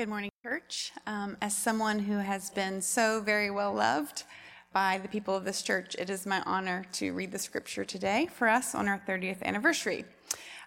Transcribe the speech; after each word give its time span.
Good 0.00 0.08
morning, 0.08 0.30
church. 0.42 0.92
Um, 1.06 1.36
as 1.42 1.54
someone 1.54 1.98
who 1.98 2.16
has 2.16 2.48
been 2.48 2.80
so 2.80 3.20
very 3.20 3.50
well 3.50 3.74
loved 3.74 4.22
by 4.72 4.96
the 4.96 5.08
people 5.08 5.36
of 5.36 5.44
this 5.44 5.60
church, 5.60 5.94
it 5.98 6.08
is 6.08 6.24
my 6.24 6.42
honor 6.46 6.86
to 6.92 7.12
read 7.12 7.32
the 7.32 7.38
scripture 7.38 7.84
today 7.84 8.26
for 8.32 8.48
us 8.48 8.74
on 8.74 8.88
our 8.88 8.98
30th 9.06 9.42
anniversary. 9.42 10.06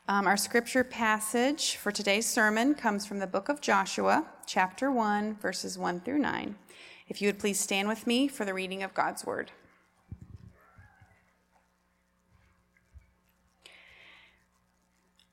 Um, 0.08 0.28
our 0.28 0.38
scripture 0.38 0.84
passage 0.84 1.78
for 1.78 1.92
today's 1.92 2.28
sermon 2.28 2.76
comes 2.76 3.08
from 3.08 3.18
the 3.18 3.26
book 3.26 3.50
of 3.50 3.60
Joshua, 3.60 4.28
chapter 4.46 4.92
1, 4.92 5.38
verses 5.38 5.80
1 5.80 6.02
through 6.02 6.20
9. 6.20 6.56
If 7.10 7.20
you 7.20 7.28
would 7.28 7.40
please 7.40 7.60
stand 7.60 7.88
with 7.88 8.06
me 8.06 8.28
for 8.28 8.46
the 8.46 8.54
reading 8.54 8.84
of 8.84 8.94
God's 8.94 9.26
word. 9.26 9.50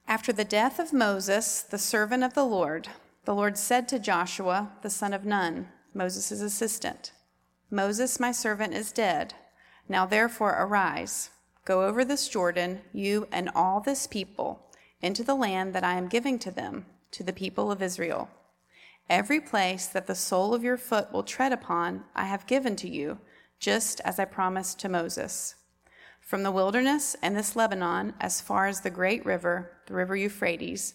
After 0.08 0.32
the 0.32 0.44
death 0.44 0.78
of 0.78 0.94
Moses, 0.94 1.60
the 1.60 1.76
servant 1.76 2.24
of 2.24 2.32
the 2.32 2.46
Lord, 2.46 2.88
the 3.24 3.34
Lord 3.34 3.58
said 3.58 3.86
to 3.88 3.98
Joshua, 3.98 4.72
the 4.82 4.90
son 4.90 5.12
of 5.12 5.24
Nun, 5.24 5.68
Moses' 5.92 6.40
assistant, 6.40 7.12
Moses, 7.70 8.18
my 8.18 8.32
servant, 8.32 8.74
is 8.74 8.92
dead. 8.92 9.34
Now 9.88 10.06
therefore 10.06 10.56
arise, 10.58 11.30
go 11.64 11.84
over 11.84 12.04
this 12.04 12.28
Jordan, 12.28 12.80
you 12.92 13.28
and 13.30 13.50
all 13.54 13.80
this 13.80 14.06
people, 14.06 14.70
into 15.02 15.22
the 15.22 15.34
land 15.34 15.74
that 15.74 15.84
I 15.84 15.94
am 15.94 16.08
giving 16.08 16.38
to 16.40 16.50
them, 16.50 16.86
to 17.12 17.22
the 17.22 17.32
people 17.32 17.70
of 17.70 17.82
Israel. 17.82 18.28
Every 19.08 19.40
place 19.40 19.86
that 19.86 20.06
the 20.06 20.14
sole 20.14 20.54
of 20.54 20.62
your 20.62 20.76
foot 20.76 21.12
will 21.12 21.22
tread 21.22 21.52
upon, 21.52 22.04
I 22.14 22.24
have 22.24 22.46
given 22.46 22.76
to 22.76 22.88
you, 22.88 23.18
just 23.58 24.00
as 24.00 24.18
I 24.18 24.24
promised 24.24 24.78
to 24.80 24.88
Moses. 24.88 25.56
From 26.20 26.42
the 26.42 26.52
wilderness 26.52 27.16
and 27.22 27.36
this 27.36 27.56
Lebanon, 27.56 28.14
as 28.20 28.40
far 28.40 28.66
as 28.66 28.80
the 28.80 28.90
great 28.90 29.26
river, 29.26 29.72
the 29.86 29.94
river 29.94 30.16
Euphrates, 30.16 30.94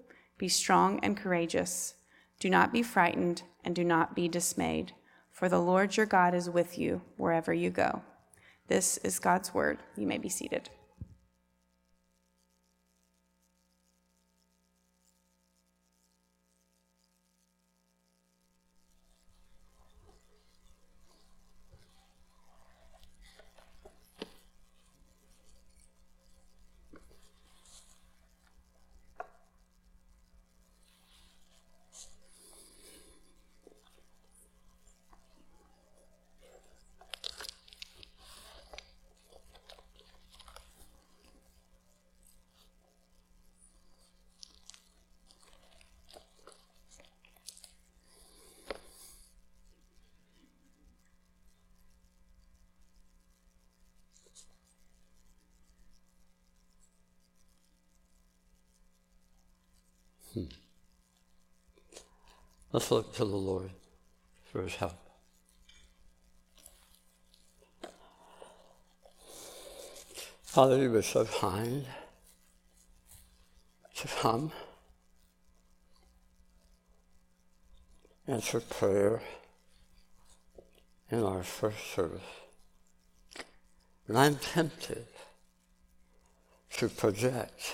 Be 0.41 0.49
strong 0.49 0.99
and 1.03 1.15
courageous. 1.15 1.93
Do 2.39 2.49
not 2.49 2.73
be 2.73 2.81
frightened 2.81 3.43
and 3.63 3.75
do 3.75 3.83
not 3.83 4.15
be 4.15 4.27
dismayed, 4.27 4.91
for 5.31 5.47
the 5.47 5.61
Lord 5.61 5.95
your 5.95 6.07
God 6.07 6.33
is 6.33 6.49
with 6.49 6.79
you 6.79 7.03
wherever 7.15 7.53
you 7.53 7.69
go. 7.69 8.01
This 8.67 8.97
is 9.03 9.19
God's 9.19 9.53
word. 9.53 9.77
You 9.95 10.07
may 10.07 10.17
be 10.17 10.29
seated. 10.29 10.71
Let's 62.73 62.89
look 62.89 63.13
to 63.15 63.25
the 63.25 63.35
Lord 63.35 63.71
for 64.45 64.61
his 64.61 64.75
help. 64.75 64.95
Father, 70.43 70.77
you 70.77 70.91
were 70.91 71.01
so 71.01 71.25
kind 71.25 71.85
to 73.95 74.07
come, 74.07 74.51
answer 78.27 78.59
prayer 78.61 79.21
in 81.09 81.23
our 81.23 81.43
first 81.43 81.93
service. 81.93 82.21
And 84.07 84.17
I'm 84.17 84.35
tempted 84.35 85.05
to 86.77 86.87
project 86.89 87.73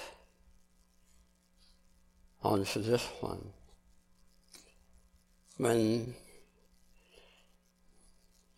onto 2.44 2.82
this 2.82 3.08
one. 3.22 3.54
When, 5.58 6.14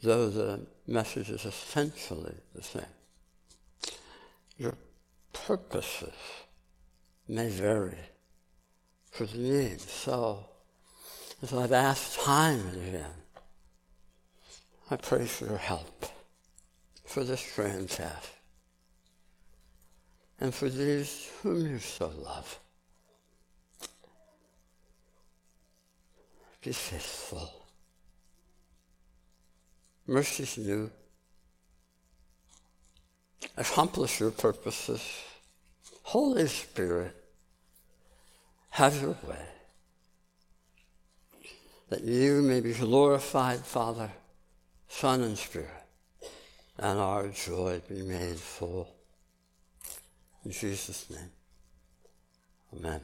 though 0.01 0.29
the 0.29 0.67
message 0.85 1.29
is 1.29 1.45
essentially 1.45 2.35
the 2.53 2.63
same, 2.63 2.83
your 4.57 4.75
purposes 5.31 6.13
may 7.27 7.49
vary 7.49 7.97
for 9.11 9.25
the 9.25 9.37
need. 9.37 9.79
So, 9.79 10.45
as 11.41 11.53
I've 11.53 11.71
asked 11.71 12.19
time 12.19 12.59
and 12.67 12.87
again, 12.87 13.11
I 14.91 14.97
pray 14.97 15.25
for 15.25 15.45
your 15.45 15.57
help 15.57 16.05
for 17.05 17.23
this 17.23 17.55
grand 17.55 17.89
task 17.89 18.29
and 20.39 20.53
for 20.53 20.69
these 20.69 21.29
whom 21.41 21.65
you 21.65 21.79
so 21.79 22.11
love. 22.23 22.59
Be 26.61 26.71
faithful. 26.71 27.49
Mercy's 30.07 30.57
new. 30.57 30.89
Accomplish 33.55 34.19
your 34.19 34.31
purposes. 34.31 35.01
Holy 36.03 36.47
Spirit, 36.47 37.15
have 38.71 38.99
your 39.01 39.15
way. 39.27 39.45
That 41.89 42.03
you 42.03 42.41
may 42.41 42.59
be 42.59 42.73
glorified, 42.73 43.59
Father, 43.59 44.09
Son, 44.87 45.21
and 45.21 45.37
Spirit, 45.37 45.69
and 46.77 46.99
our 46.99 47.27
joy 47.29 47.81
be 47.87 48.01
made 48.01 48.37
full. 48.37 48.87
In 50.45 50.51
Jesus' 50.51 51.09
name, 51.09 51.31
amen. 52.75 53.01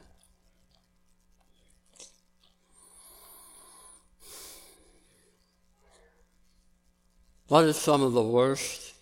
What 7.48 7.66
is 7.66 7.78
some 7.78 8.02
of 8.02 8.14
the 8.14 8.24
worst 8.24 8.96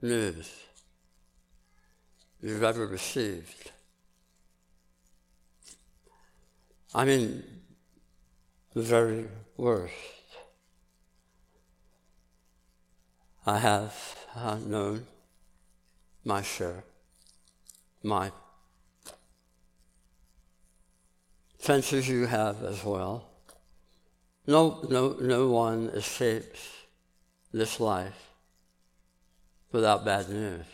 news 0.00 0.52
you've 2.40 2.62
ever 2.62 2.86
received? 2.86 3.72
I 6.94 7.04
mean, 7.04 7.42
the 8.72 8.82
very 8.82 9.26
worst. 9.56 9.94
I 13.44 13.58
have 13.58 14.16
uh, 14.36 14.58
known 14.64 15.06
my 16.24 16.40
share, 16.42 16.84
my 18.04 18.30
senses 21.58 22.08
you 22.08 22.26
have 22.26 22.62
as 22.62 22.84
well 22.84 23.33
No, 24.46 24.80
no, 24.90 25.16
no 25.20 25.48
one 25.48 25.88
escapes 25.88 26.60
this 27.52 27.80
life 27.80 28.30
without 29.72 30.04
bad 30.04 30.28
news. 30.28 30.66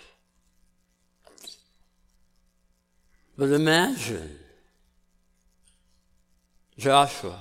But 3.36 3.52
imagine 3.52 4.38
Joshua 6.76 7.40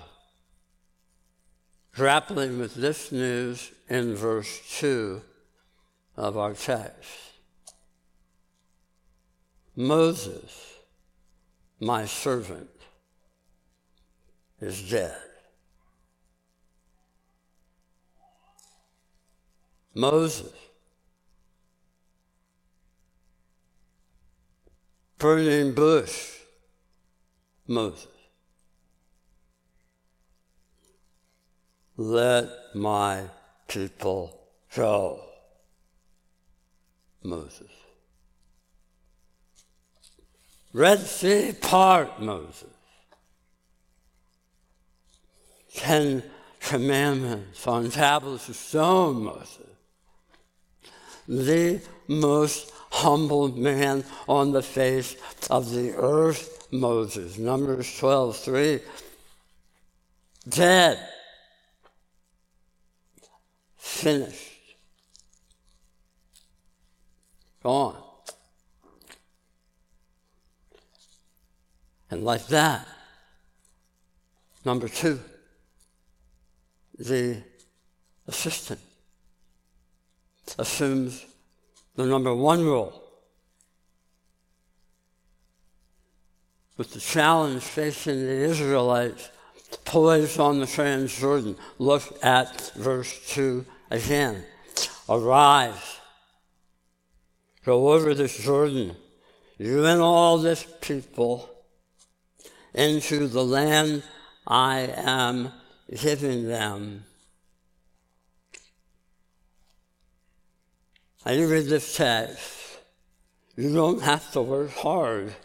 grappling 1.93 2.59
with 2.59 2.75
this 2.75 3.11
news 3.11 3.71
in 3.89 4.15
verse 4.15 4.61
2 4.79 5.21
of 6.15 6.37
our 6.37 6.53
text. 6.53 7.09
Moses, 9.75 10.75
my 11.79 12.05
servant, 12.05 12.69
is 14.61 14.89
dead. 14.89 15.28
Moses, 19.93 20.53
burning 25.17 25.73
bush, 25.73 26.37
Moses. 27.67 28.07
Let 31.97 32.49
my 32.73 33.23
people 33.67 34.39
go, 34.73 35.19
Moses. 37.23 37.69
Red 40.71 40.99
Sea 40.99 41.53
part, 41.59 42.21
Moses. 42.21 42.69
Ten 45.75 46.23
commandments 46.59 47.67
on 47.67 47.89
tablets 47.89 48.49
of 48.49 48.55
stone, 48.55 49.23
Moses. 49.23 49.68
The 51.29 51.79
most 52.07 52.71
humble 52.89 53.49
man 53.49 54.03
on 54.27 54.51
the 54.51 54.63
face 54.63 55.15
of 55.47 55.69
the 55.69 55.93
earth, 55.95 56.67
Moses. 56.71 57.37
Numbers 57.37 57.95
12, 57.99 58.35
3. 58.35 58.79
Dead. 60.49 61.07
Finished. 63.77 64.75
Gone. 67.61 67.95
And 72.09 72.23
like 72.23 72.47
that, 72.47 72.87
number 74.65 74.87
two, 74.87 75.19
the 76.97 77.43
assistant 78.25 78.79
assumes 80.57 81.25
the 81.95 82.05
number 82.05 82.33
one 82.33 82.65
role. 82.65 83.03
With 86.77 86.93
the 86.93 86.99
challenge 86.99 87.63
facing 87.63 88.25
the 88.25 88.31
Israelites 88.31 89.29
poised 89.85 90.39
on 90.39 90.59
the 90.59 90.65
Transjordan, 90.65 91.57
look 91.77 92.03
at 92.23 92.71
verse 92.75 93.19
2 93.33 93.65
again. 93.91 94.45
Arise, 95.09 95.99
go 97.65 97.89
over 97.89 98.13
this 98.13 98.37
Jordan, 98.37 98.95
you 99.57 99.85
and 99.85 99.99
all 100.01 100.37
this 100.37 100.65
people, 100.81 101.49
into 102.73 103.27
the 103.27 103.43
land 103.43 104.03
I 104.47 104.91
am 104.95 105.51
giving 105.93 106.47
them. 106.47 107.03
You 111.27 111.47
read 111.47 111.65
this 111.65 111.95
text, 111.95 112.79
you 113.55 113.73
don't 113.73 114.01
have 114.01 114.31
to 114.31 114.41
work 114.41 114.71
hard 114.71 115.35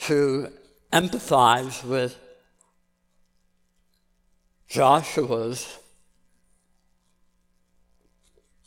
to 0.00 0.48
empathize 0.92 1.82
with 1.84 2.18
Joshua's 4.68 5.78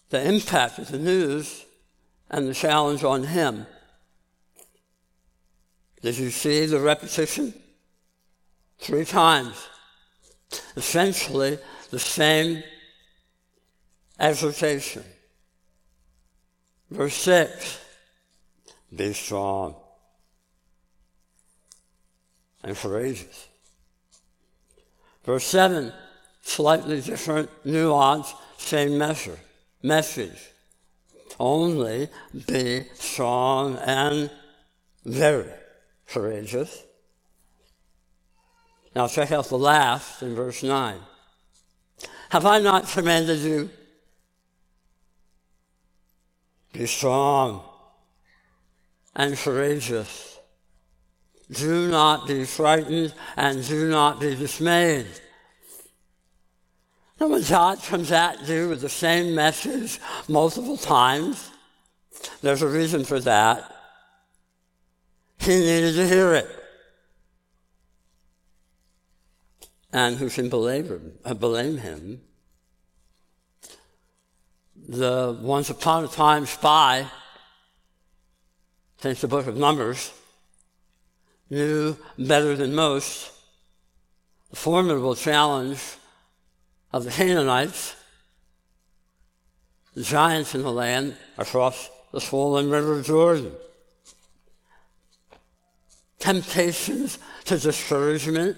the 0.09 0.25
impact 0.25 0.79
of 0.79 0.89
the 0.89 0.97
news 0.97 1.65
and 2.29 2.47
the 2.47 2.53
challenge 2.53 3.03
on 3.03 3.23
him. 3.23 3.67
Did 6.01 6.17
you 6.17 6.29
see 6.29 6.65
the 6.65 6.79
repetition? 6.79 7.53
Three 8.79 9.05
times. 9.05 9.67
Essentially 10.75 11.59
the 11.91 11.99
same 11.99 12.63
exhortation. 14.19 15.03
Verse 16.89 17.15
6 17.15 17.79
Be 18.95 19.13
strong 19.13 19.75
and 22.63 22.75
courageous. 22.75 23.47
Verse 25.23 25.45
7 25.45 25.93
Slightly 26.41 27.01
different 27.01 27.49
nuance, 27.65 28.33
same 28.57 28.97
measure, 28.97 29.37
message. 29.83 30.51
Only 31.39 32.07
be 32.47 32.85
strong 32.93 33.75
and 33.77 34.31
very 35.05 35.51
courageous. 36.07 36.83
Now 38.95 39.07
check 39.07 39.31
out 39.31 39.49
the 39.49 39.57
last 39.57 40.23
in 40.23 40.35
verse 40.35 40.63
9. 40.63 40.99
Have 42.29 42.45
I 42.45 42.59
not 42.59 42.87
commanded 42.87 43.39
you 43.39 43.69
be 46.77 46.85
strong 46.85 47.63
and 49.15 49.35
courageous. 49.35 50.39
Do 51.51 51.89
not 51.89 52.27
be 52.27 52.43
frightened 52.45 53.13
and 53.35 53.65
do 53.65 53.89
not 53.89 54.19
be 54.19 54.35
dismayed. 54.35 55.07
Now, 57.19 57.29
when 57.29 57.41
God 57.41 57.81
comes 57.81 58.11
at 58.11 58.47
you 58.47 58.69
with 58.69 58.81
the 58.81 58.89
same 58.89 59.33
message 59.33 59.99
multiple 60.27 60.77
times, 60.77 61.49
there's 62.41 62.61
a 62.61 62.67
reason 62.67 63.03
for 63.05 63.19
that. 63.21 63.73
He 65.39 65.57
needed 65.57 65.95
to 65.95 66.07
hear 66.07 66.33
it. 66.35 66.47
And 69.91 70.17
who 70.17 70.29
can 70.29 70.53
uh, 70.53 71.33
blame 71.33 71.77
him? 71.77 72.21
The 74.89 75.37
once 75.41 75.69
upon 75.69 76.05
a 76.05 76.07
time 76.07 76.45
spy, 76.45 77.07
since 79.01 79.19
the 79.19 79.27
book 79.27 79.45
of 79.45 79.57
Numbers, 79.57 80.13
knew 81.49 81.97
better 82.17 82.55
than 82.55 82.73
most 82.73 83.33
the 84.49 84.55
formidable 84.55 85.13
challenge 85.13 85.81
of 86.93 87.03
the 87.03 87.11
Canaanites, 87.11 87.97
the 89.93 90.03
giants 90.03 90.55
in 90.55 90.61
the 90.61 90.71
land 90.71 91.17
across 91.37 91.89
the 92.13 92.21
swollen 92.21 92.69
river 92.69 93.01
Jordan. 93.01 93.51
Temptations 96.17 97.19
to 97.43 97.59
discouragement, 97.59 98.55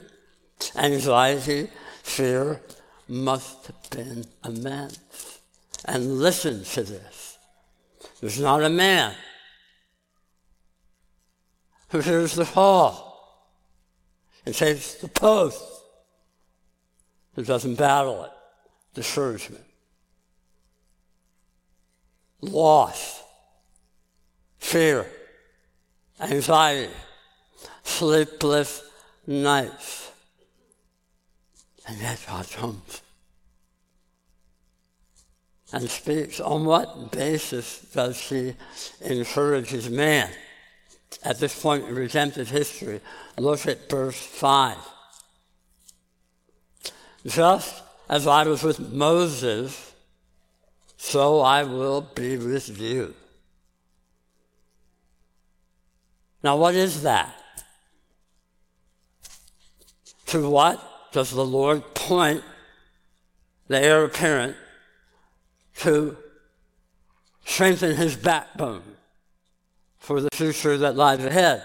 anxiety, 0.76 1.70
fear 2.04 2.62
must 3.08 3.66
have 3.66 3.90
been 3.90 4.26
immense 4.46 5.09
and 5.86 6.20
listen 6.20 6.64
to 6.64 6.84
this. 6.84 7.38
There's 8.20 8.40
not 8.40 8.64
a 8.64 8.70
man 8.70 9.16
who 11.90 12.00
hears 12.00 12.36
the 12.36 12.46
call 12.46 13.10
and 14.46 14.54
takes 14.54 14.96
the 14.96 15.08
post 15.08 15.64
who 17.36 17.44
doesn't 17.44 17.76
battle 17.76 18.26
it. 18.26 18.32
Discouragement. 18.94 19.64
Loss. 22.42 23.24
Fear. 24.58 25.06
Anxiety. 26.20 26.94
Sleepless 27.84 28.84
nights. 29.26 30.12
And 31.88 31.98
yet 32.00 32.24
God 32.28 32.50
comes 32.52 33.02
and 35.72 35.90
speaks. 35.90 36.40
On 36.40 36.66
what 36.66 37.12
basis 37.12 37.82
does 37.94 38.20
he 38.30 38.56
encourage 39.02 39.70
his 39.70 39.90
man? 39.90 40.30
At 41.24 41.40
this 41.40 41.60
point 41.60 41.86
in 41.86 41.96
redemptive 41.96 42.50
history, 42.50 43.02
look 43.38 43.66
at 43.68 43.90
verse 43.90 44.16
5. 44.16 44.78
Just 47.26 47.82
as 48.08 48.28
I 48.28 48.44
was 48.44 48.64
with 48.64 48.80
Moses, 48.80 49.94
so 50.98 51.42
I 51.42 51.64
will 51.64 52.02
be 52.02 52.38
with 52.38 52.80
you. 52.80 53.14
Now, 56.44 56.58
what 56.58 56.76
is 56.76 57.04
that? 57.04 57.36
To 60.28 60.50
what 60.50 61.12
does 61.12 61.32
the 61.32 61.46
Lord 61.46 61.96
point 61.96 62.44
the 63.68 63.80
heir 63.80 64.04
apparent 64.04 64.56
to 65.80 66.18
strengthen 67.46 67.96
his 67.96 68.16
backbone 68.16 68.84
for 69.98 70.22
the 70.22 70.30
future 70.34 70.78
that 70.78 70.96
lies 70.96 71.24
ahead. 71.24 71.64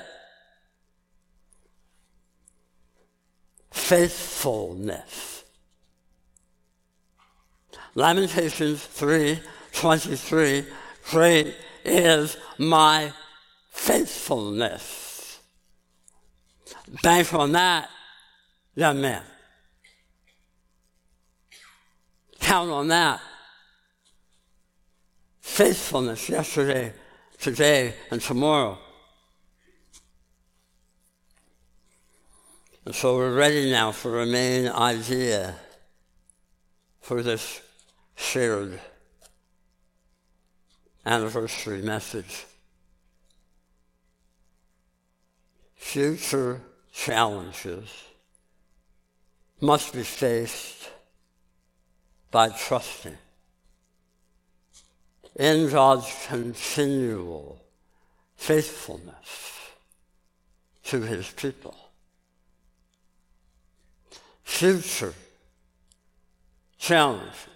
Faithfulness. 3.70 5.44
Lamentations 7.94 8.86
3:23 8.86 10.66
Great 11.10 11.54
is 11.84 12.36
my 12.58 13.12
faithfulness. 13.70 15.40
Bank 17.02 17.34
on 17.34 17.52
that, 17.52 17.90
young 18.74 19.00
man. 19.00 19.22
Count 22.40 22.70
on 22.70 22.88
that. 22.88 23.20
Faithfulness 25.44 26.30
yesterday, 26.30 26.92
today, 27.38 27.94
and 28.10 28.20
tomorrow. 28.20 28.76
And 32.86 32.94
so 32.94 33.16
we're 33.16 33.36
ready 33.36 33.70
now 33.70 33.92
for 33.92 34.20
a 34.20 34.26
main 34.26 34.66
idea 34.68 35.54
for 37.00 37.22
this 37.22 37.60
shared 38.16 38.80
anniversary 41.06 41.82
message. 41.82 42.46
Future 45.76 46.62
challenges 46.90 47.88
must 49.60 49.92
be 49.92 50.02
faced 50.02 50.90
by 52.32 52.48
trusting 52.48 53.18
in 55.36 55.68
God's 55.70 56.12
continual 56.28 57.60
faithfulness 58.36 59.60
to 60.84 61.00
his 61.00 61.28
people. 61.30 61.74
Future 64.44 65.14
challenges. 66.78 67.48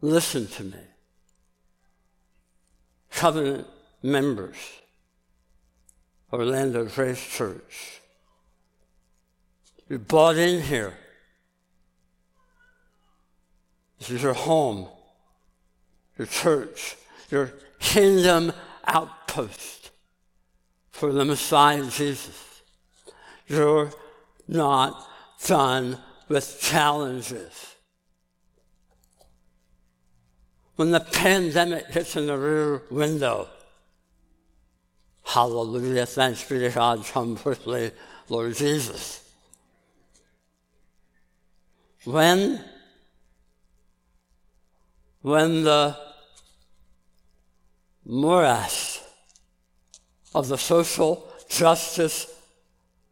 Listen 0.00 0.46
to 0.48 0.64
me. 0.64 0.78
Covenant 3.10 3.66
members, 4.02 4.56
Orlando 6.32 6.84
Grace 6.86 7.24
Church. 7.24 8.00
You 9.88 9.98
bought 9.98 10.36
in 10.36 10.62
here 10.62 10.94
this 14.02 14.10
is 14.10 14.22
your 14.24 14.34
home, 14.34 14.88
your 16.18 16.26
church, 16.26 16.96
your 17.30 17.52
kingdom 17.78 18.52
outpost 18.84 19.92
for 20.90 21.12
the 21.12 21.24
Messiah 21.24 21.84
Jesus. 21.84 22.62
You're 23.46 23.92
not 24.48 25.08
done 25.46 25.98
with 26.28 26.58
challenges. 26.60 27.76
When 30.74 30.90
the 30.90 30.98
pandemic 30.98 31.86
hits 31.86 32.16
in 32.16 32.26
the 32.26 32.36
rear 32.36 32.82
window, 32.90 33.46
hallelujah, 35.22 36.06
thanks 36.06 36.42
be 36.48 36.58
to 36.58 36.70
God, 36.70 37.04
come 37.06 37.36
quickly, 37.36 37.92
Lord 38.28 38.56
Jesus. 38.56 39.20
When 42.02 42.64
when 45.22 45.64
the 45.64 45.96
morass 48.04 49.02
of 50.34 50.48
the 50.48 50.58
social 50.58 51.28
justice 51.48 52.26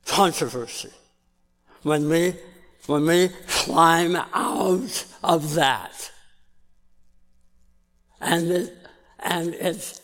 controversy, 0.06 0.90
when 1.82 2.08
we, 2.08 2.34
when 2.86 3.06
we 3.06 3.30
climb 3.46 4.16
out 4.34 5.04
of 5.22 5.54
that, 5.54 6.10
and, 8.20 8.50
it, 8.50 8.76
and 9.20 9.54
its 9.54 10.00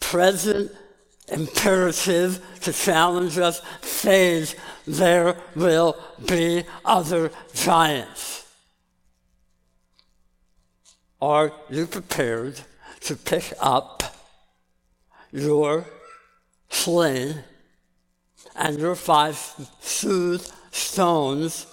present 0.00 0.70
imperative 1.28 2.44
to 2.60 2.72
challenge 2.72 3.38
us 3.38 3.60
fades, 3.80 4.54
there 4.86 5.36
will 5.54 5.96
be 6.26 6.64
other 6.84 7.30
giants. 7.54 8.39
Are 11.22 11.52
you 11.68 11.86
prepared 11.86 12.60
to 13.00 13.14
pick 13.14 13.52
up 13.60 14.02
your 15.30 15.84
sling 16.70 17.34
and 18.56 18.78
your 18.78 18.94
five 18.94 19.36
smooth 19.80 20.50
stones 20.70 21.66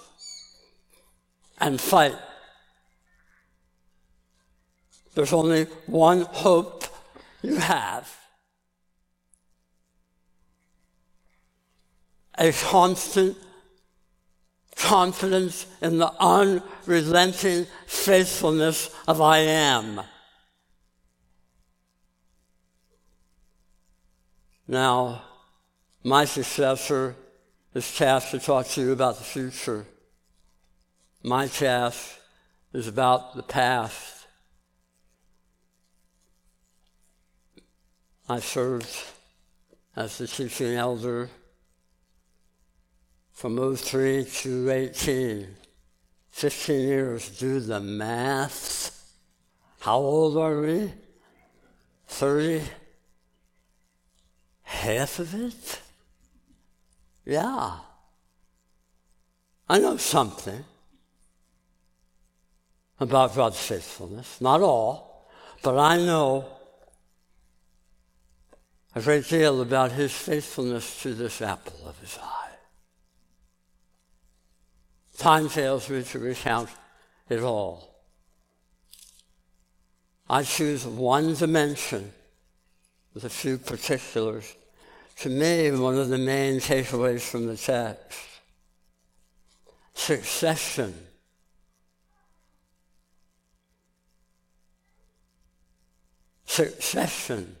and 1.58 1.80
fight? 1.80 2.16
There's 5.14 5.32
only 5.32 5.64
one 5.86 6.20
hope 6.20 6.84
you 7.42 7.56
have. 7.56 8.14
A 12.36 12.52
constant 12.52 13.36
confidence 14.78 15.66
in 15.82 15.98
the 15.98 16.12
unrelenting 16.20 17.66
faithfulness 17.86 18.94
of 19.06 19.20
I 19.20 19.38
am. 19.38 20.00
Now, 24.66 25.22
my 26.04 26.24
successor 26.24 27.16
is 27.74 27.96
tasked 27.96 28.30
to 28.32 28.38
talk 28.38 28.66
to 28.68 28.80
you 28.80 28.92
about 28.92 29.18
the 29.18 29.24
future. 29.24 29.86
My 31.22 31.48
task 31.48 32.18
is 32.72 32.86
about 32.86 33.34
the 33.34 33.42
past. 33.42 34.26
I 38.28 38.40
served 38.40 38.94
as 39.96 40.18
the 40.18 40.26
teaching 40.26 40.74
elder 40.74 41.30
from 43.38 43.76
03 43.76 44.24
to 44.24 44.68
18, 44.68 45.46
15 46.32 46.80
years, 46.80 47.38
do 47.38 47.60
the 47.60 47.78
math. 47.78 49.14
How 49.78 49.98
old 49.98 50.36
are 50.36 50.60
we? 50.60 50.92
30? 52.08 52.62
Half 54.62 55.20
of 55.20 55.34
it? 55.36 55.80
Yeah. 57.24 57.76
I 59.68 59.78
know 59.78 59.96
something 59.98 60.64
about 62.98 63.36
God's 63.36 63.64
faithfulness. 63.64 64.40
Not 64.40 64.62
all, 64.62 65.28
but 65.62 65.78
I 65.78 65.98
know 65.98 66.44
a 68.96 69.00
great 69.00 69.28
deal 69.28 69.62
about 69.62 69.92
his 69.92 70.10
faithfulness 70.10 71.00
to 71.02 71.14
this 71.14 71.40
apple 71.40 71.86
of 71.86 71.96
his 72.00 72.18
eye. 72.20 72.47
Time 75.18 75.48
fails 75.48 75.90
me 75.90 76.04
to 76.04 76.18
recount 76.20 76.70
it 77.28 77.40
all. 77.40 77.92
I 80.30 80.44
choose 80.44 80.86
one 80.86 81.34
dimension 81.34 82.12
with 83.12 83.24
a 83.24 83.28
few 83.28 83.58
particulars. 83.58 84.54
To 85.16 85.28
me, 85.28 85.72
one 85.72 85.98
of 85.98 86.08
the 86.08 86.18
main 86.18 86.60
takeaways 86.60 87.22
from 87.22 87.46
the 87.46 87.56
text 87.56 88.20
succession. 89.92 90.94
Succession. 96.46 97.56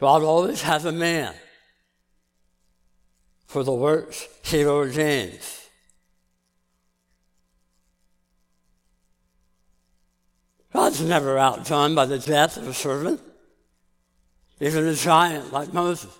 God 0.00 0.22
always 0.22 0.62
has 0.62 0.86
a 0.86 0.92
man 0.92 1.34
for 3.48 3.64
the 3.64 3.72
works 3.72 4.28
he 4.42 4.64
ordains. 4.64 5.68
God's 10.72 11.00
never 11.00 11.38
outdone 11.38 11.94
by 11.94 12.04
the 12.04 12.18
death 12.18 12.58
of 12.58 12.68
a 12.68 12.74
servant, 12.74 13.20
even 14.60 14.86
a 14.86 14.94
giant 14.94 15.50
like 15.50 15.72
Moses. 15.72 16.14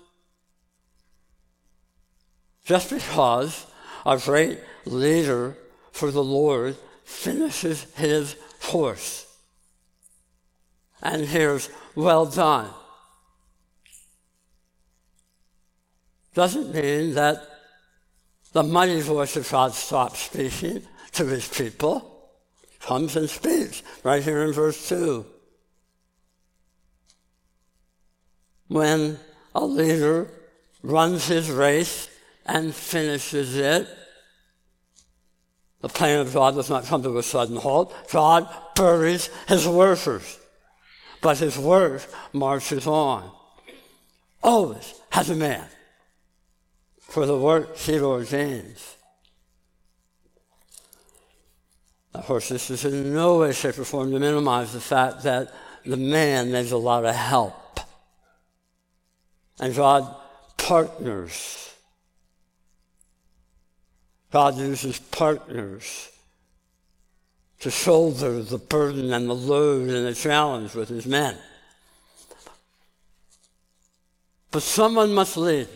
Just 2.65 2.91
because 2.91 3.67
a 4.07 4.19
great 4.19 4.59
leader 4.87 5.57
for 5.93 6.11
the 6.11 6.25
Lord 6.25 6.77
finishes 7.05 7.87
his 7.95 8.37
course 8.63 9.27
and 11.03 11.27
hears, 11.27 11.69
Well 11.95 12.25
done, 12.25 12.71
doesn't 16.35 16.75
mean 16.75 17.15
that 17.15 17.43
the 18.53 18.63
mighty 18.63 19.01
voice 19.01 19.37
of 19.37 19.51
God 19.51 19.73
stops 19.73 20.21
speaking 20.21 20.83
to 21.13 21.27
his 21.27 21.49
people. 21.49 22.31
Comes 22.81 23.17
and 23.17 23.29
speaks, 23.29 23.83
right 24.05 24.23
here 24.23 24.45
in 24.45 24.53
verse 24.53 24.89
2. 24.89 25.27
When 28.69 29.19
a 29.55 29.65
leader 29.65 30.31
runs 30.83 31.27
his 31.27 31.51
race 31.51 32.09
and 32.47 32.75
finishes 32.75 33.57
it, 33.57 33.89
the 35.81 35.89
plan 35.89 36.21
of 36.21 36.33
God 36.33 36.55
does 36.55 36.71
not 36.71 36.85
come 36.85 37.03
to 37.03 37.19
a 37.19 37.23
sudden 37.23 37.57
halt. 37.57 37.95
God 38.11 38.49
buries 38.75 39.31
his 39.47 39.67
workers, 39.67 40.39
but 41.21 41.39
his 41.39 41.59
work 41.59 42.03
marches 42.33 42.87
on. 42.87 43.31
Always 44.43 45.01
has 45.11 45.31
a 45.31 45.37
man 45.37 45.67
for 47.09 47.27
the 47.27 47.37
work 47.37 47.77
he 47.77 47.99
ordains. 47.99 48.97
Of 52.15 52.27
course, 52.27 52.49
this 52.49 52.71
is 52.71 52.85
in 52.85 53.15
no 53.15 53.39
way, 53.39 53.53
shape, 53.53 53.79
or 53.79 53.85
form 53.85 54.11
to 54.13 54.19
minimize 54.19 54.73
the 54.73 54.81
fact 54.81 55.23
that 55.23 55.53
the 55.85 55.97
man 55.97 56.53
needs 56.53 56.73
a 56.73 56.77
lot 56.77 57.05
of 57.05 57.15
help. 57.15 57.81
And 59.61 59.75
God 59.75 60.15
partners. 60.57 61.75
God 64.31 64.57
uses 64.59 64.99
partners 64.99 66.11
to 67.61 67.71
shoulder 67.71 68.43
the 68.43 68.59
burden 68.59 69.13
and 69.13 69.29
the 69.29 69.35
load 69.35 69.89
and 69.89 70.07
the 70.07 70.15
challenge 70.15 70.75
with 70.75 70.89
his 70.89 71.07
men. 71.07 71.37
But 74.51 74.63
someone 74.63 75.15
must 75.15 75.37
lead. 75.37 75.69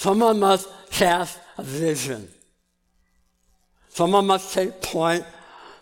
Someone 0.00 0.40
must 0.40 0.66
cast 0.90 1.38
a 1.58 1.62
vision. 1.62 2.26
Someone 3.90 4.26
must 4.26 4.54
take 4.54 4.80
point. 4.80 5.26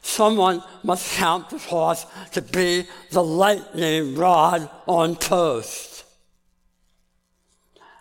Someone 0.02 0.60
must 0.82 1.14
count 1.14 1.50
the 1.50 1.60
cost 1.60 2.08
to 2.32 2.42
be 2.42 2.84
the 3.12 3.22
lightning 3.22 4.16
rod 4.16 4.68
on 4.88 5.14
post. 5.14 6.04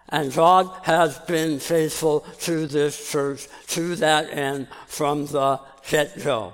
And 0.09 0.33
God 0.33 0.71
has 0.85 1.19
been 1.19 1.59
faithful 1.59 2.21
to 2.39 2.65
this 2.65 3.11
church 3.11 3.47
to 3.67 3.95
that 3.97 4.31
end 4.31 4.69
from 4.87 5.27
the 5.27 5.59
get 5.87 6.23
go. 6.23 6.53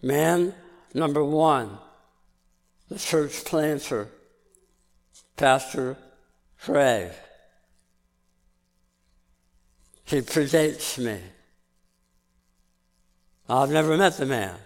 Man 0.00 0.54
number 0.94 1.24
one, 1.24 1.76
the 2.88 3.00
church 3.00 3.44
planter, 3.44 4.10
Pastor 5.36 5.96
Craig. 6.60 7.10
He 10.04 10.20
predates 10.20 10.98
me. 10.98 11.20
I've 13.48 13.70
never 13.70 13.96
met 13.96 14.16
the 14.16 14.26
man. 14.26 14.56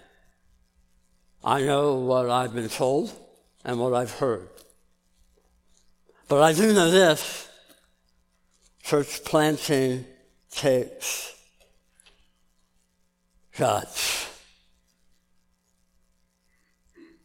I 1.44 1.62
know 1.62 1.94
what 1.94 2.28
I've 2.28 2.54
been 2.54 2.68
told 2.68 3.12
and 3.64 3.78
what 3.78 3.94
I've 3.94 4.12
heard. 4.12 4.48
But 6.28 6.42
I 6.42 6.52
do 6.52 6.72
know 6.72 6.90
this 6.90 7.48
church 8.82 9.24
planting 9.24 10.04
takes 10.50 11.34
guts. 13.56 14.28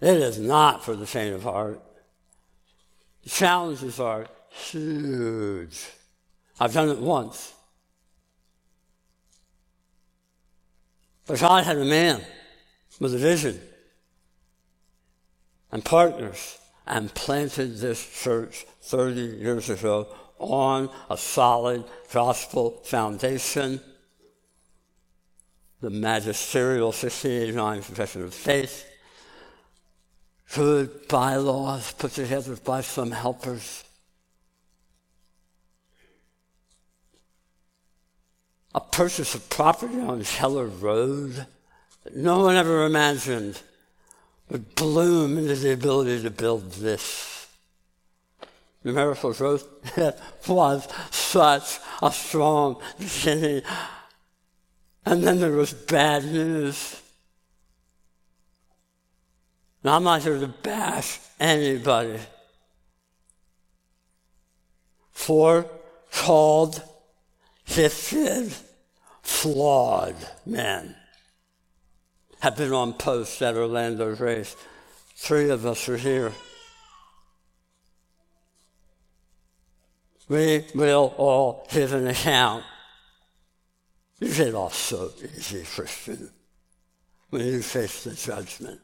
It 0.01 0.17
is 0.17 0.38
not 0.38 0.84
for 0.84 0.96
the 0.96 1.08
faint 1.08 1.34
of 1.34 1.43
heart. 1.43 1.82
The 3.24 3.29
challenges 3.29 4.00
are 4.00 4.27
huge. 4.50 5.86
I've 6.60 6.73
done 6.73 6.89
it 6.89 6.99
once. 6.99 7.54
But 11.26 11.40
God 11.40 11.64
had 11.64 11.78
a 11.78 11.86
man 11.86 12.22
with 13.00 13.14
a 13.14 13.18
vision 13.18 13.60
and 15.72 15.84
partners 15.84 16.60
and 16.86 17.14
planted 17.14 17.78
this 17.78 18.22
church 18.24 18.66
30 18.82 19.22
years 19.22 19.70
ago 19.70 20.08
on 20.38 20.90
a 21.10 21.18
solid 21.18 21.84
gospel 22.12 22.82
foundation. 22.84 23.80
The 25.82 25.90
magisterial 25.90 26.88
1689 26.88 27.84
Confession 27.84 28.24
of 28.24 28.34
Faith, 28.34 28.86
good 30.54 31.08
bylaws 31.08 31.94
put 31.94 32.12
together 32.12 32.56
by 32.58 32.82
some 32.82 33.12
helpers. 33.12 33.83
A 38.76 38.82
purchase 38.82 39.36
of 39.36 39.50
property 39.50 40.00
on 40.00 40.24
Keller 40.24 40.66
Road 40.66 41.46
that 42.04 42.16
no 42.16 42.42
one 42.42 42.56
ever 42.56 42.86
imagined 42.86 43.62
would 44.50 44.76
bloom 44.76 45.38
into 45.38 45.56
the 45.56 45.74
ability 45.74 46.22
to 46.24 46.30
build 46.30 46.72
this. 46.74 47.48
Miracle 48.84 49.34
growth 49.34 49.68
was 50.48 50.88
such 51.10 51.80
a 52.02 52.12
strong 52.12 52.82
beginning. 53.00 53.62
And 55.06 55.24
then 55.24 55.40
there 55.40 55.52
was 55.52 55.74
bad 55.74 56.26
news. 56.26 57.02
Now, 59.84 59.98
I'm 59.98 60.04
not 60.04 60.22
here 60.22 60.40
to 60.40 60.48
bash 60.48 61.20
anybody. 61.40 62.20
For 65.12 65.66
called 66.12 66.82
gifted, 67.65 68.54
flawed 69.21 70.15
men 70.45 70.95
have 72.43 72.58
been 72.58 72.73
on 72.73 72.91
post 72.91 73.41
at 73.41 73.56
Orlando 73.56 74.13
Grace. 74.15 74.54
Three 75.15 75.49
of 75.49 75.65
us 75.65 75.88
are 75.88 75.95
here. 75.95 76.34
We 80.28 80.65
will 80.76 81.13
all 81.15 81.65
give 81.71 81.93
an 81.93 82.06
account. 82.06 82.65
You 84.19 84.34
get 84.34 84.56
off 84.56 84.76
so 84.76 85.12
easy, 85.23 85.63
Christian, 85.63 86.30
when 87.30 87.45
you 87.45 87.62
face 87.62 88.04
the 88.04 88.13
judgment. 88.13 88.82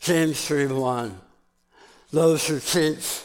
James 0.00 0.44
3 0.44 0.66
1. 0.66 1.20
Those 2.10 2.48
who 2.48 2.58
teach 2.58 3.22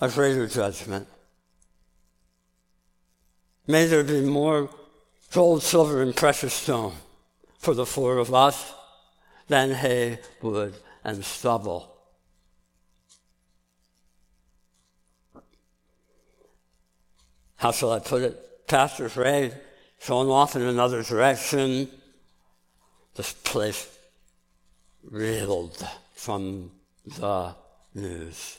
a 0.00 0.08
greater 0.08 0.46
judgment. 0.46 1.08
May 3.66 3.86
there 3.86 4.04
be 4.04 4.20
more 4.20 4.68
gold, 5.32 5.62
silver, 5.62 6.02
and 6.02 6.14
precious 6.14 6.52
stone 6.52 6.92
for 7.58 7.74
the 7.74 7.86
four 7.86 8.18
of 8.18 8.34
us 8.34 8.74
than 9.48 9.70
hay, 9.70 10.18
wood, 10.42 10.74
and 11.02 11.24
stubble. 11.24 11.90
How 17.56 17.72
shall 17.72 17.92
I 17.92 17.98
put 18.00 18.22
it? 18.22 18.66
Pastor 18.66 19.10
Ray 19.16 19.52
going 20.06 20.28
off 20.28 20.54
in 20.54 20.62
another 20.62 21.02
direction. 21.02 21.88
This 23.14 23.32
place 23.32 23.88
reeled 25.02 25.86
from 26.14 26.70
the 27.06 27.54
news. 27.94 28.58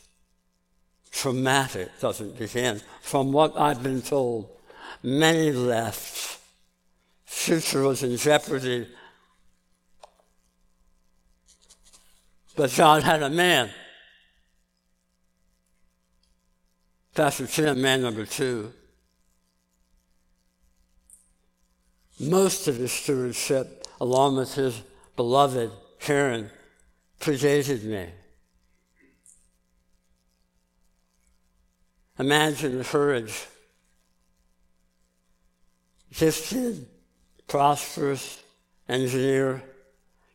Traumatic 1.12 1.90
doesn't 2.00 2.40
begin. 2.40 2.82
From 3.02 3.32
what 3.32 3.56
I've 3.60 3.84
been 3.84 4.02
told, 4.02 4.50
Many 5.06 5.52
left. 5.52 6.40
Future 7.26 7.84
was 7.84 8.02
in 8.02 8.18
jeopardy. 8.18 8.88
But 12.56 12.74
God 12.76 13.04
had 13.04 13.22
a 13.22 13.30
man. 13.30 13.70
Pastor 17.14 17.46
Tim, 17.46 17.80
man 17.84 18.02
number 18.02 18.26
two. 18.26 18.74
Most 22.20 22.68
of 22.68 22.78
his 22.78 22.92
stewardship, 22.92 23.88
along 24.02 24.38
with 24.38 24.56
his 24.56 24.82
beloved 25.16 25.72
Karen, 26.00 26.50
predated 27.20 27.84
me. 27.84 28.10
Imagine 32.18 32.80
the 32.80 32.84
courage 32.84 33.46
gifted, 36.18 36.88
prosperous 37.48 38.42
engineer, 38.88 39.64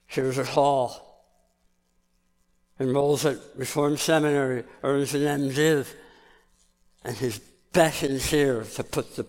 here's 0.07 0.38
a 0.38 0.45
call. 0.45 1.07
Enrolls 2.79 3.25
at 3.27 3.38
Reform 3.57 3.97
Seminary, 3.97 4.64
earns 4.83 5.14
an 5.14 5.23
MDiv, 5.23 5.87
and 7.05 7.16
he's 7.16 7.38
beckoned 7.73 8.21
here 8.21 8.64
to 8.64 8.85
put 8.85 9.16
the, 9.16 9.27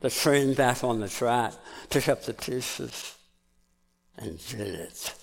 the 0.00 0.10
train 0.10 0.54
back 0.54 0.84
on 0.84 1.00
the 1.00 1.08
track, 1.08 1.52
pick 1.90 2.08
up 2.08 2.24
the 2.24 2.34
pieces, 2.34 3.16
and 4.16 4.38
did 4.48 4.74
it. 4.74 5.14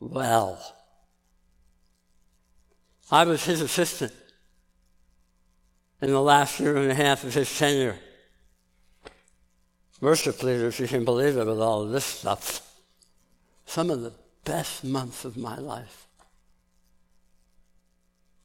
Well. 0.00 0.72
I 3.10 3.24
was 3.24 3.44
his 3.44 3.60
assistant 3.60 4.12
in 6.02 6.10
the 6.10 6.20
last 6.20 6.58
year 6.60 6.76
and 6.76 6.90
a 6.90 6.94
half 6.94 7.24
of 7.24 7.32
his 7.32 7.56
tenure. 7.56 7.96
Worship 10.00 10.42
leaders, 10.42 10.78
you 10.78 10.86
can 10.86 11.04
believe 11.04 11.36
it 11.36 11.46
with 11.46 11.60
all 11.60 11.86
this 11.86 12.04
stuff. 12.04 12.60
Some 13.64 13.90
of 13.90 14.02
the 14.02 14.12
best 14.44 14.84
months 14.84 15.24
of 15.24 15.36
my 15.36 15.58
life. 15.58 16.06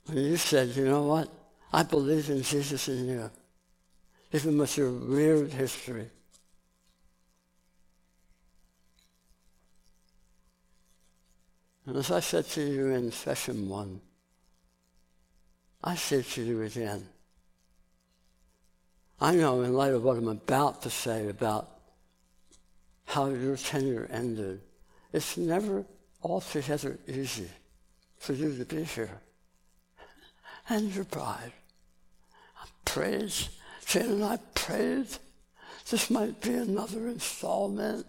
When 0.05 0.17
you 0.17 0.37
said, 0.37 0.69
you 0.69 0.85
know 0.85 1.03
what? 1.03 1.29
I 1.73 1.83
believe 1.83 2.29
in 2.29 2.41
Jesus 2.41 2.87
in 2.87 3.07
you, 3.07 3.31
even 4.31 4.57
with 4.57 4.77
your 4.77 4.91
weird 4.91 5.51
history. 5.51 6.09
And 11.85 11.97
as 11.97 12.11
I 12.11 12.19
said 12.19 12.45
to 12.49 12.61
you 12.61 12.87
in 12.87 13.11
session 13.11 13.67
one, 13.67 14.01
I 15.83 15.95
say 15.95 16.21
to 16.21 16.43
you 16.43 16.61
again, 16.61 17.07
I 19.21 19.35
know 19.35 19.61
in 19.61 19.73
light 19.73 19.93
of 19.93 20.03
what 20.03 20.17
I'm 20.17 20.27
about 20.27 20.81
to 20.81 20.89
say 20.89 21.29
about 21.29 21.69
how 23.05 23.27
your 23.27 23.55
tenure 23.55 24.07
ended, 24.11 24.61
it's 25.13 25.37
never 25.37 25.85
altogether 26.23 26.97
easy 27.07 27.49
for 28.17 28.33
you 28.33 28.57
to 28.57 28.65
be 28.65 28.83
here. 28.83 29.21
And 30.67 30.93
your 30.93 31.03
bride. 31.05 31.53
I 32.59 32.65
prayed, 32.83 33.31
Jane 33.85 34.05
and 34.05 34.23
I 34.23 34.39
prayed, 34.55 35.07
this 35.89 36.09
might 36.09 36.41
be 36.41 36.55
another 36.55 37.07
installment 37.07 38.07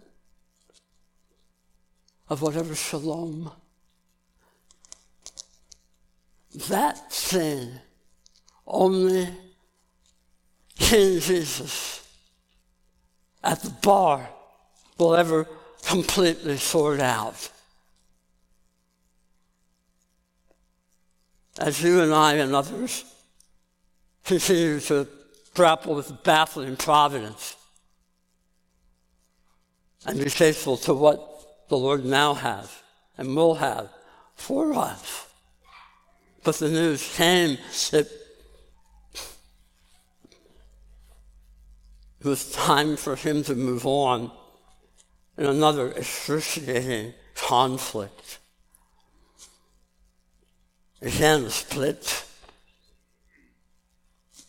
of 2.29 2.41
whatever 2.41 2.73
shalom 2.73 3.51
that 6.69 7.11
thing 7.11 7.71
only 8.67 9.27
King 10.83 11.19
Jesus 11.19 12.05
at 13.43 13.61
the 13.61 13.69
bar 13.69 14.29
will 14.97 15.15
ever 15.15 15.47
completely 15.85 16.57
sort 16.57 16.99
out. 16.99 17.49
As 21.57 21.81
you 21.81 22.01
and 22.01 22.13
I 22.13 22.33
and 22.33 22.53
others 22.53 23.05
continue 24.25 24.79
to 24.81 25.07
grapple 25.53 25.95
with 25.95 26.23
baffling 26.23 26.75
providence 26.75 27.55
and 30.05 30.19
be 30.19 30.29
faithful 30.29 30.77
to 30.77 30.93
what 30.93 31.69
the 31.69 31.77
Lord 31.77 32.03
now 32.03 32.33
has 32.33 32.69
and 33.17 33.35
will 33.35 33.55
have 33.55 33.89
for 34.35 34.73
us. 34.73 35.27
But 36.43 36.55
the 36.55 36.69
news 36.69 37.15
came 37.15 37.57
that 37.91 38.07
it 42.23 42.29
was 42.29 42.51
time 42.51 42.95
for 42.95 43.15
him 43.15 43.43
to 43.43 43.55
move 43.55 43.85
on 43.85 44.31
in 45.37 45.45
another 45.45 45.91
excruciating 45.91 47.13
conflict. 47.35 48.39
Again, 51.01 51.49
split. 51.49 52.25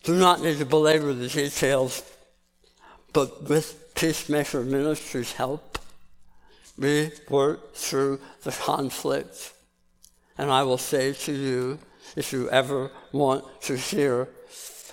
Do 0.04 0.14
not 0.14 0.40
need 0.40 0.58
to 0.58 0.66
belabor 0.66 1.12
the 1.14 1.28
details, 1.28 2.02
but 3.12 3.48
with 3.48 3.94
Peacemaker 3.94 4.62
Ministries' 4.62 5.32
help, 5.32 5.78
we 6.78 7.10
work 7.28 7.74
through 7.74 8.20
the 8.42 8.52
conflict 8.52 9.52
and 10.36 10.50
I 10.50 10.62
will 10.64 10.78
say 10.78 11.12
to 11.12 11.32
you, 11.32 11.78
if 12.16 12.32
you 12.32 12.50
ever 12.50 12.90
want 13.12 13.44
to 13.62 13.76
hear 13.76 14.28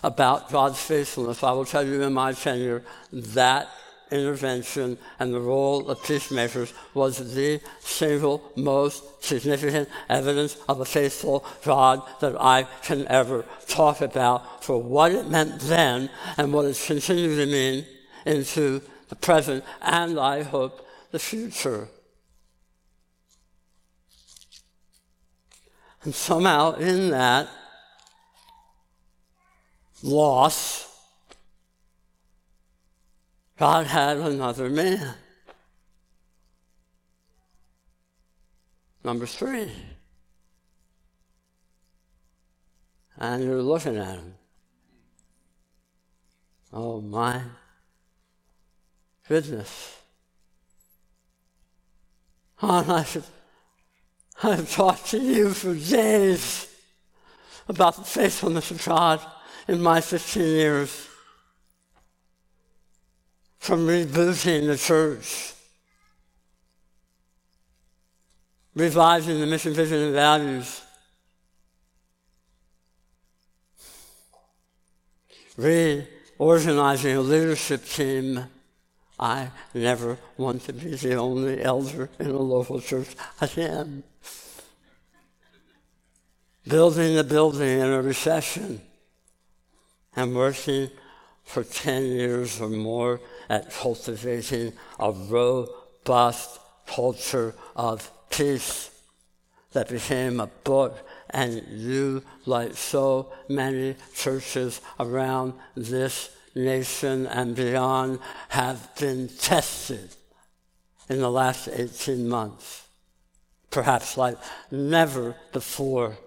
about 0.04 0.50
God's 0.52 0.80
faithfulness, 0.80 1.44
I 1.44 1.52
will 1.52 1.66
tell 1.66 1.86
you 1.86 2.02
in 2.02 2.14
my 2.14 2.34
tenure 2.34 2.84
that 3.12 3.70
intervention 4.12 4.98
and 5.20 5.34
the 5.34 5.40
role 5.40 5.90
of 5.90 6.04
peacemakers 6.04 6.74
was 6.94 7.34
the 7.34 7.62
single 7.80 8.52
most 8.56 9.24
significant 9.24 9.88
evidence 10.10 10.58
of 10.68 10.82
a 10.82 10.86
faithful 10.86 11.46
God 11.64 12.02
that 12.20 12.40
I 12.40 12.64
can 12.84 13.08
ever 13.08 13.46
talk 13.68 14.02
about 14.02 14.64
for 14.64 14.82
what 14.82 15.14
it 15.14 15.30
meant 15.30 15.62
then 15.62 16.10
and 16.38 16.54
what 16.54 16.66
it's 16.66 16.86
continuing 16.86 17.38
to 17.38 17.46
mean 17.46 17.86
into 18.26 18.82
the 19.10 19.16
present 19.16 19.64
and 19.82 20.20
I 20.20 20.44
hope 20.44 20.86
the 21.12 21.20
future. 21.20 21.88
And 26.04 26.14
somehow 26.14 26.74
in 26.74 27.12
that 27.12 27.48
loss, 30.04 30.88
God 33.58 33.88
had 33.88 34.18
another 34.18 34.70
man. 34.70 35.16
Number 39.04 39.26
three. 39.26 39.72
And 43.18 43.44
you're 43.44 43.62
looking 43.62 43.98
at 43.98 44.16
him. 44.16 44.36
Oh 46.74 47.02
my 47.02 47.42
goodness. 49.28 49.98
I 52.62 53.04
should 53.04 53.24
I've 54.44 54.72
talked 54.72 55.08
to 55.12 55.20
you 55.20 55.52
for 55.52 55.76
days 55.76 56.68
about 57.68 57.96
the 57.96 58.04
faithfulness 58.04 58.72
of 58.72 58.84
God 58.84 59.20
in 59.72 59.82
my 59.82 60.02
15 60.02 60.44
years. 60.44 61.08
From 63.58 63.88
rebooting 63.88 64.68
the 64.68 64.76
church, 64.76 65.54
revising 68.76 69.40
the 69.40 69.46
mission, 69.46 69.74
vision, 69.74 70.00
and 70.00 70.14
values, 70.14 70.82
reorganizing 75.56 77.16
a 77.16 77.22
leadership 77.22 77.86
team. 77.86 78.44
I 79.20 79.52
never 79.76 80.18
want 80.38 80.64
to 80.64 80.74
be 80.74 80.96
the 80.96 81.16
only 81.16 81.64
elder 81.64 82.10
in 82.20 82.32
a 82.32 82.40
local 82.40 82.82
church. 82.82 83.16
Am 83.56 84.04
building 86.68 87.16
the 87.16 87.24
building 87.24 87.80
in 87.80 87.88
a 87.88 88.02
recession 88.02 88.82
and 90.16 90.36
working 90.36 90.90
for 91.44 91.64
10 91.64 92.06
years 92.06 92.62
or 92.62 92.70
more 92.70 93.20
at 93.50 93.72
cultivating 93.72 94.74
a 95.00 95.12
robust 95.12 96.60
culture 96.86 97.54
of 97.76 98.10
peace 98.30 98.90
that 99.74 99.90
became 99.90 100.40
a 100.40 100.48
book 100.48 100.98
and 101.30 101.64
you, 101.70 102.24
like 102.46 102.76
so 102.76 103.32
many 103.48 103.96
churches 104.14 104.82
around 105.00 105.54
this 105.76 106.36
nation 106.56 107.26
and 107.28 107.56
beyond, 107.56 108.20
have 108.50 108.94
been 108.98 109.30
tested 109.30 110.14
in 111.10 111.20
the 111.20 111.32
last 111.32 111.70
18 111.70 112.28
months, 112.28 112.86
perhaps 113.70 114.18
like 114.18 114.38
never 114.70 115.36
before. 115.54 116.18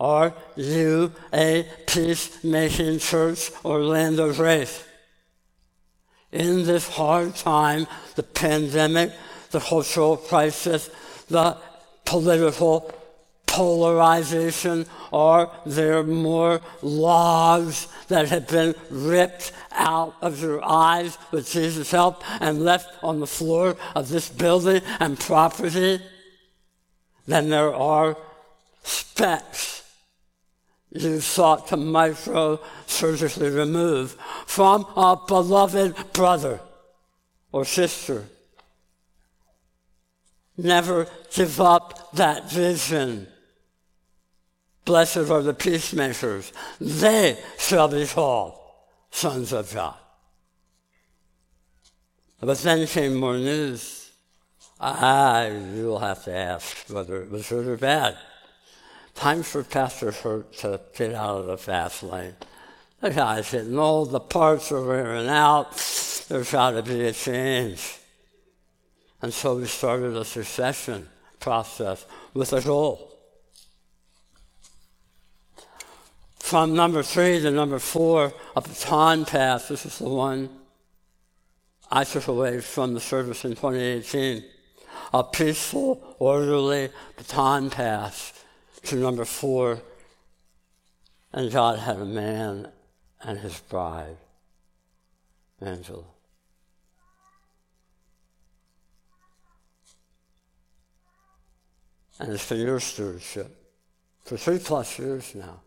Are 0.00 0.32
you 0.54 1.12
a 1.32 1.66
peacemaking 1.86 3.00
church 3.00 3.50
Orlando 3.64 4.32
Grace? 4.32 4.84
In 6.30 6.64
this 6.64 6.88
hard 6.88 7.34
time, 7.34 7.86
the 8.14 8.22
pandemic, 8.22 9.12
the 9.50 9.58
cultural 9.58 10.16
crisis, 10.16 10.88
the 11.28 11.56
political 12.04 12.92
polarization, 13.46 14.86
are 15.12 15.50
there 15.66 16.04
more 16.04 16.60
logs 16.80 17.88
that 18.06 18.28
have 18.28 18.46
been 18.46 18.74
ripped 18.90 19.52
out 19.72 20.14
of 20.20 20.40
your 20.40 20.64
eyes 20.64 21.18
with 21.32 21.50
Jesus' 21.50 21.90
help 21.90 22.22
and 22.40 22.62
left 22.62 23.02
on 23.02 23.18
the 23.18 23.26
floor 23.26 23.76
of 23.96 24.10
this 24.10 24.28
building 24.28 24.82
and 25.00 25.18
property 25.18 26.00
than 27.26 27.48
there 27.48 27.74
are 27.74 28.16
specks 28.84 29.77
you 30.90 31.20
sought 31.20 31.68
to 31.68 31.76
microsurgically 31.76 33.54
remove 33.54 34.12
from 34.46 34.86
a 34.96 35.18
beloved 35.26 36.12
brother 36.12 36.60
or 37.52 37.64
sister. 37.64 38.24
Never 40.56 41.06
give 41.32 41.60
up 41.60 42.12
that 42.12 42.50
vision. 42.50 43.28
Blessed 44.84 45.30
are 45.30 45.42
the 45.42 45.54
peacemakers. 45.54 46.52
They 46.80 47.38
shall 47.58 47.88
be 47.88 48.06
called 48.06 48.58
sons 49.10 49.52
of 49.52 49.72
God. 49.72 49.94
But 52.40 52.58
then 52.58 52.86
came 52.86 53.14
more 53.14 53.36
news. 53.36 54.10
Ah, 54.80 55.34
I, 55.34 55.48
you'll 55.48 55.98
have 55.98 56.24
to 56.24 56.34
ask 56.34 56.88
whether 56.88 57.22
it 57.22 57.30
was 57.30 57.48
good 57.48 57.66
or 57.66 57.76
bad. 57.76 58.16
Time 59.18 59.42
for 59.42 59.64
Pastor 59.64 60.12
Hurt 60.12 60.52
to 60.58 60.80
get 60.96 61.12
out 61.12 61.40
of 61.40 61.46
the 61.46 61.58
fast 61.58 62.04
lane. 62.04 62.36
The 63.00 63.10
guy's 63.10 63.50
hitting 63.50 63.76
all 63.76 64.06
the 64.06 64.20
parts 64.20 64.70
are 64.70 64.80
wearing 64.80 65.28
out. 65.28 65.72
There's 66.28 66.52
got 66.52 66.70
to 66.70 66.84
be 66.84 67.04
a 67.04 67.12
change. 67.12 67.98
And 69.20 69.34
so 69.34 69.56
we 69.56 69.66
started 69.66 70.16
a 70.16 70.24
succession 70.24 71.08
process 71.40 72.06
with 72.32 72.52
a 72.52 72.60
goal. 72.60 73.12
From 76.38 76.76
number 76.76 77.02
three 77.02 77.40
to 77.40 77.50
number 77.50 77.80
four, 77.80 78.32
a 78.54 78.60
baton 78.60 79.24
pass. 79.24 79.66
This 79.66 79.84
is 79.84 79.98
the 79.98 80.08
one 80.08 80.48
I 81.90 82.04
took 82.04 82.28
away 82.28 82.60
from 82.60 82.94
the 82.94 83.00
service 83.00 83.44
in 83.44 83.56
2018. 83.56 84.44
A 85.12 85.24
peaceful, 85.24 86.14
orderly 86.20 86.90
baton 87.16 87.70
pass 87.70 88.37
to 88.84 88.96
number 88.96 89.24
four. 89.24 89.80
And 91.32 91.52
God 91.52 91.78
had 91.78 91.96
a 91.96 92.04
man 92.04 92.68
and 93.22 93.38
his 93.38 93.58
bride, 93.60 94.16
Angela. 95.60 96.04
And 102.18 102.32
it's 102.32 102.48
been 102.48 102.60
your 102.60 102.80
stewardship 102.80 103.54
for 104.24 104.36
three 104.36 104.58
plus 104.58 104.98
years 104.98 105.34
now. 105.34 105.60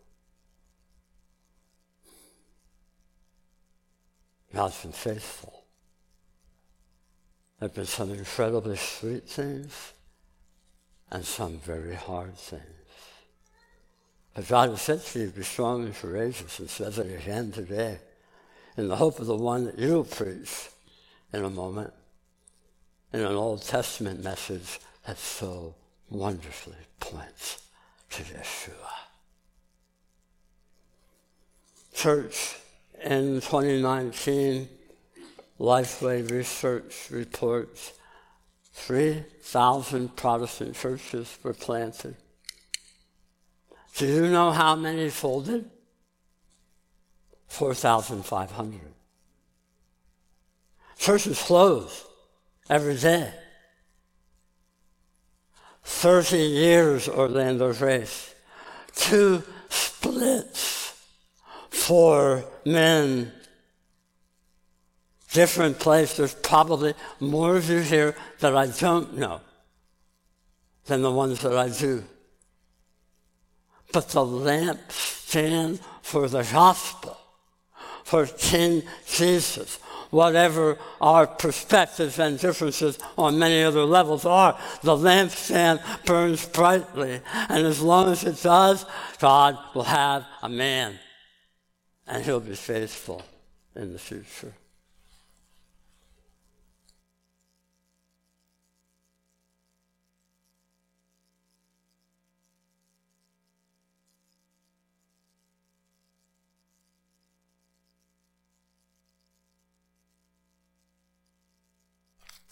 God's 4.54 4.82
been 4.82 4.92
faithful. 4.92 5.64
There 7.58 7.68
have 7.68 7.74
been 7.74 7.86
some 7.86 8.12
incredibly 8.12 8.76
sweet 8.76 9.28
things 9.28 9.92
and 11.10 11.24
some 11.24 11.58
very 11.58 11.94
hard 11.94 12.36
things. 12.36 12.71
But 14.34 14.48
God 14.48 14.70
has 14.70 14.82
said 14.82 15.04
to 15.04 15.20
you, 15.20 15.28
be 15.28 15.42
strong 15.42 15.84
and 15.84 15.94
courageous, 15.94 16.58
and 16.58 16.70
says 16.70 16.98
it 16.98 17.22
again 17.22 17.52
today, 17.52 17.98
in 18.76 18.88
the 18.88 18.96
hope 18.96 19.18
of 19.20 19.26
the 19.26 19.36
one 19.36 19.66
that 19.66 19.78
you'll 19.78 20.04
preach 20.04 20.70
in 21.32 21.44
a 21.44 21.50
moment, 21.50 21.92
in 23.12 23.20
an 23.20 23.34
Old 23.34 23.62
Testament 23.62 24.24
message 24.24 24.80
that 25.06 25.18
so 25.18 25.74
wonderfully 26.08 26.76
points 27.00 27.62
to 28.10 28.22
Yeshua. 28.22 28.72
Church, 31.94 32.56
in 33.04 33.40
2019, 33.40 34.68
Lifeway 35.60 36.30
Research 36.30 37.08
reports 37.10 37.92
3,000 38.72 40.16
Protestant 40.16 40.74
churches 40.74 41.38
were 41.42 41.52
planted. 41.52 42.16
Do 43.96 44.06
you 44.06 44.28
know 44.28 44.50
how 44.50 44.74
many 44.74 45.10
folded? 45.10 45.70
4,500. 47.48 48.80
Churches 50.98 51.42
close 51.42 52.06
every 52.70 52.96
day. 52.96 53.32
30 55.84 56.36
years, 56.38 57.08
Orlando 57.08 57.72
Grace. 57.74 58.34
Two 58.94 59.42
splits. 59.68 60.98
Four 61.68 62.44
men. 62.64 63.32
Different 65.32 65.78
place. 65.78 66.16
There's 66.16 66.34
probably 66.34 66.94
more 67.20 67.56
of 67.56 67.68
you 67.68 67.80
here 67.80 68.14
that 68.40 68.56
I 68.56 68.68
don't 68.68 69.18
know 69.18 69.40
than 70.86 71.02
the 71.02 71.10
ones 71.10 71.40
that 71.40 71.56
I 71.56 71.68
do 71.68 72.04
but 73.92 74.08
the 74.08 74.20
lampstand 74.20 75.80
for 76.02 76.28
the 76.28 76.42
gospel, 76.42 77.16
for 78.04 78.26
King 78.26 78.82
Jesus. 79.06 79.78
Whatever 80.10 80.76
our 81.00 81.26
perspectives 81.26 82.18
and 82.18 82.38
differences 82.38 82.98
on 83.16 83.38
many 83.38 83.62
other 83.62 83.84
levels 83.84 84.26
are, 84.26 84.58
the 84.82 84.94
lampstand 84.94 85.80
burns 86.04 86.44
brightly. 86.44 87.22
And 87.48 87.66
as 87.66 87.80
long 87.80 88.12
as 88.12 88.22
it 88.22 88.42
does, 88.42 88.84
God 89.20 89.56
will 89.74 89.84
have 89.84 90.26
a 90.42 90.50
man. 90.50 90.98
And 92.06 92.22
he'll 92.22 92.40
be 92.40 92.54
faithful 92.54 93.22
in 93.74 93.94
the 93.94 93.98
future. 93.98 94.52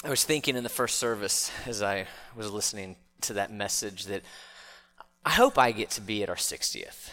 I 0.03 0.09
was 0.09 0.25
thinking 0.25 0.57
in 0.57 0.63
the 0.63 0.71
first 0.71 0.97
service 0.97 1.53
as 1.67 1.83
I 1.83 2.07
was 2.35 2.51
listening 2.51 2.97
to 3.21 3.35
that 3.35 3.53
message 3.53 4.07
that 4.07 4.23
I 5.27 5.31
hope 5.31 5.59
I 5.59 5.73
get 5.73 5.91
to 5.91 6.01
be 6.01 6.23
at 6.23 6.31
our 6.31 6.37
60th. 6.37 7.11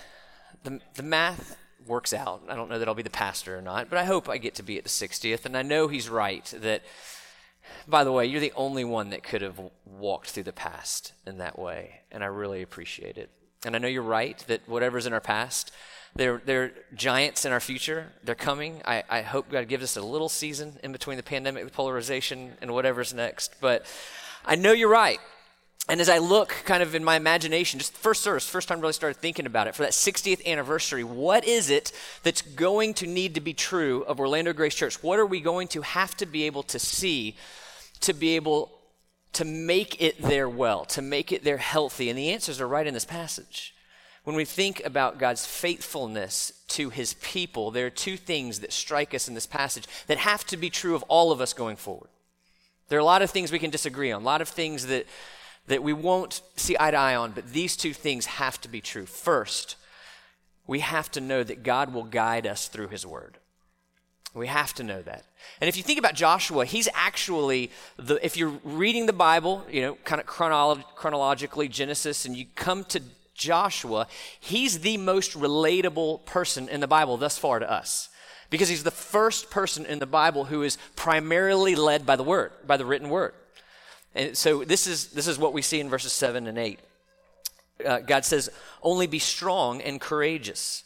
The, 0.64 0.80
the 0.96 1.04
math 1.04 1.58
works 1.86 2.14
out. 2.14 2.44
I 2.48 2.56
don't 2.56 2.70
know 2.70 2.80
that 2.80 2.88
I'll 2.88 2.96
be 2.96 3.04
the 3.04 3.10
pastor 3.10 3.58
or 3.58 3.62
not, 3.62 3.90
but 3.90 4.00
I 4.00 4.06
hope 4.06 4.30
I 4.30 4.38
get 4.38 4.56
to 4.56 4.64
be 4.64 4.78
at 4.78 4.86
the 4.86 4.90
60th. 4.90 5.46
And 5.46 5.58
I 5.58 5.64
know 5.64 5.90
he's 5.90 6.08
right 6.08 6.46
that, 6.62 6.84
by 7.90 8.06
the 8.06 8.12
way, 8.14 8.26
you're 8.26 8.40
the 8.40 8.54
only 8.56 8.86
one 8.86 9.10
that 9.10 9.22
could 9.22 9.42
have 9.42 9.60
walked 9.86 10.30
through 10.30 10.44
the 10.44 10.54
past 10.54 11.12
in 11.26 11.40
that 11.40 11.60
way. 11.60 12.04
And 12.10 12.24
I 12.24 12.28
really 12.28 12.62
appreciate 12.62 13.18
it. 13.18 13.30
And 13.66 13.76
I 13.76 13.80
know 13.80 13.90
you're 13.90 14.02
right 14.02 14.38
that 14.48 14.62
whatever's 14.66 15.06
in 15.06 15.12
our 15.12 15.20
past, 15.20 15.74
they're, 16.16 16.42
they're 16.44 16.72
giants 16.96 17.46
in 17.46 17.52
our 17.52 17.60
future. 17.60 18.12
They're 18.24 18.36
coming. 18.36 18.82
I, 18.86 19.04
I 19.10 19.22
hope 19.22 19.52
God 19.52 19.68
gives 19.68 19.84
us 19.84 19.98
a 19.98 20.02
little 20.02 20.30
season 20.30 20.78
in 20.84 20.92
between 20.92 21.18
the 21.18 21.24
pandemic, 21.24 21.64
the 21.64 21.72
polarization, 21.72 22.54
and 22.62 22.72
whatever's 22.72 23.14
next. 23.14 23.54
But 23.62 23.86
I 24.46 24.56
know 24.56 24.72
you're 24.72 24.90
right. 24.90 25.20
And 25.90 26.02
as 26.02 26.10
I 26.10 26.18
look 26.18 26.50
kind 26.66 26.84
of 26.84 26.96
in 26.96 27.04
my 27.04 27.16
imagination, 27.16 27.80
just 27.80 27.94
first 27.94 28.22
service, 28.22 28.48
first 28.48 28.68
time 28.68 28.80
I 28.80 28.82
really 28.82 28.94
started 28.94 29.22
thinking 29.22 29.46
about 29.46 29.68
it, 29.68 29.76
for 29.76 29.84
that 29.84 29.94
60th 29.94 30.46
anniversary, 30.46 31.04
what 31.04 31.46
is 31.46 31.70
it 31.70 31.94
that's 32.24 32.42
going 32.42 32.94
to 32.96 33.08
need 33.08 33.36
to 33.36 33.42
be 33.42 33.54
true 33.54 34.04
of 34.04 34.20
Orlando 34.20 34.52
Grace 34.52 34.76
Church? 34.76 35.02
What 35.02 35.18
are 35.18 35.26
we 35.26 35.40
going 35.40 35.70
to 35.70 35.82
have 35.82 36.16
to 36.18 36.26
be 36.26 36.44
able 36.44 36.64
to 36.64 36.80
see 36.80 37.36
to 38.02 38.14
be 38.14 38.36
able 38.36 38.72
to 39.34 39.46
make 39.46 40.02
it 40.02 40.22
there 40.22 40.50
well, 40.50 40.84
to 40.86 41.02
make 41.02 41.32
it 41.32 41.46
there 41.46 41.58
healthy? 41.58 42.10
And 42.10 42.20
the 42.20 42.32
answers 42.32 42.60
are 42.60 42.68
right 42.68 42.86
in 42.86 42.94
this 42.94 43.06
passage. 43.06 43.74
When 44.28 44.36
we 44.36 44.44
think 44.44 44.84
about 44.84 45.20
God's 45.20 45.46
faithfulness 45.46 46.52
to 46.68 46.90
his 46.90 47.14
people, 47.22 47.72
there 47.72 47.86
are 47.86 47.90
two 47.90 48.18
things 48.18 48.60
that 48.60 48.74
strike 48.74 49.14
us 49.14 49.30
in 49.30 49.36
this 49.36 49.48
passage 49.48 49.88
that 50.08 50.18
have 50.18 50.46
to 50.48 50.58
be 50.58 50.70
true 50.70 50.96
of 50.96 51.04
all 51.04 51.32
of 51.32 51.40
us 51.40 51.54
going 51.54 51.78
forward. 51.78 52.10
There 52.90 52.98
are 52.98 53.00
a 53.00 53.06
lot 53.06 53.22
of 53.22 53.32
things 53.32 53.54
we 53.54 53.58
can 53.58 53.70
disagree 53.70 54.12
on, 54.12 54.24
a 54.24 54.26
lot 54.26 54.42
of 54.42 54.50
things 54.50 54.88
that, 54.88 55.06
that 55.68 55.82
we 55.82 55.94
won't 55.94 56.42
see 56.58 56.76
eye 56.78 56.92
to 56.92 56.98
eye 56.98 57.16
on, 57.16 57.32
but 57.32 57.54
these 57.54 57.78
two 57.78 57.94
things 57.94 58.26
have 58.26 58.60
to 58.60 58.68
be 58.68 58.82
true. 58.82 59.06
First, 59.06 59.78
we 60.68 60.82
have 60.82 61.10
to 61.12 61.22
know 61.22 61.42
that 61.42 61.64
God 61.64 61.94
will 61.94 62.04
guide 62.04 62.46
us 62.46 62.68
through 62.68 62.90
his 62.90 63.06
word. 63.06 63.38
We 64.34 64.48
have 64.48 64.74
to 64.74 64.84
know 64.84 65.02
that. 65.04 65.24
And 65.62 65.70
if 65.70 65.78
you 65.78 65.84
think 65.84 66.00
about 66.00 66.16
Joshua, 66.16 66.66
he's 66.66 66.90
actually 66.94 67.72
the 67.96 68.24
if 68.26 68.36
you're 68.36 68.60
reading 68.66 69.06
the 69.06 69.14
Bible, 69.14 69.66
you 69.72 69.82
know, 69.82 69.96
kind 70.04 70.20
of 70.20 70.28
chronolo- 70.28 70.84
chronologically 70.96 71.70
Genesis 71.70 72.26
and 72.26 72.36
you 72.36 72.46
come 72.56 72.84
to 72.86 73.02
Joshua, 73.38 74.08
he's 74.40 74.80
the 74.80 74.98
most 74.98 75.34
relatable 75.34 76.26
person 76.26 76.68
in 76.68 76.82
the 76.82 76.88
Bible 76.88 77.18
thus 77.18 77.38
far 77.38 77.60
to 77.60 77.72
us. 77.72 78.10
Because 78.50 78.70
he's 78.70 78.84
the 78.84 78.92
first 78.92 79.50
person 79.50 79.86
in 79.86 80.00
the 80.00 80.06
Bible 80.06 80.46
who 80.46 80.64
is 80.64 80.78
primarily 80.96 81.76
led 81.76 82.06
by 82.06 82.16
the 82.16 82.24
word, 82.24 82.52
by 82.66 82.78
the 82.78 82.86
written 82.86 83.10
word. 83.10 83.34
And 84.16 84.36
so 84.38 84.64
this 84.64 84.88
is, 84.88 85.08
this 85.10 85.28
is 85.28 85.38
what 85.38 85.54
we 85.54 85.62
see 85.62 85.80
in 85.80 85.90
verses 85.90 86.14
7 86.14 86.48
and 86.48 86.58
8. 86.58 86.80
Uh, 87.86 88.00
God 88.00 88.26
says, 88.26 88.50
Only 88.82 89.06
be 89.06 89.20
strong 89.20 89.82
and 89.82 90.02
courageous, 90.02 90.84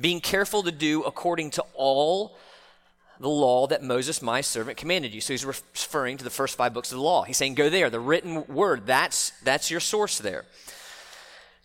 being 0.00 0.20
careful 0.20 0.62
to 0.62 0.72
do 0.72 1.02
according 1.02 1.50
to 1.52 1.64
all 1.74 2.38
the 3.18 3.28
law 3.28 3.66
that 3.66 3.82
Moses, 3.82 4.22
my 4.22 4.40
servant, 4.40 4.78
commanded 4.78 5.12
you. 5.12 5.20
So 5.20 5.34
he's 5.34 5.44
referring 5.44 6.16
to 6.16 6.24
the 6.24 6.30
first 6.30 6.56
five 6.56 6.72
books 6.72 6.90
of 6.90 6.96
the 6.96 7.04
law. 7.04 7.24
He's 7.24 7.36
saying, 7.36 7.54
Go 7.54 7.68
there, 7.68 7.90
the 7.90 8.00
written 8.00 8.46
word, 8.46 8.86
that's, 8.86 9.32
that's 9.42 9.70
your 9.70 9.80
source 9.80 10.18
there. 10.18 10.46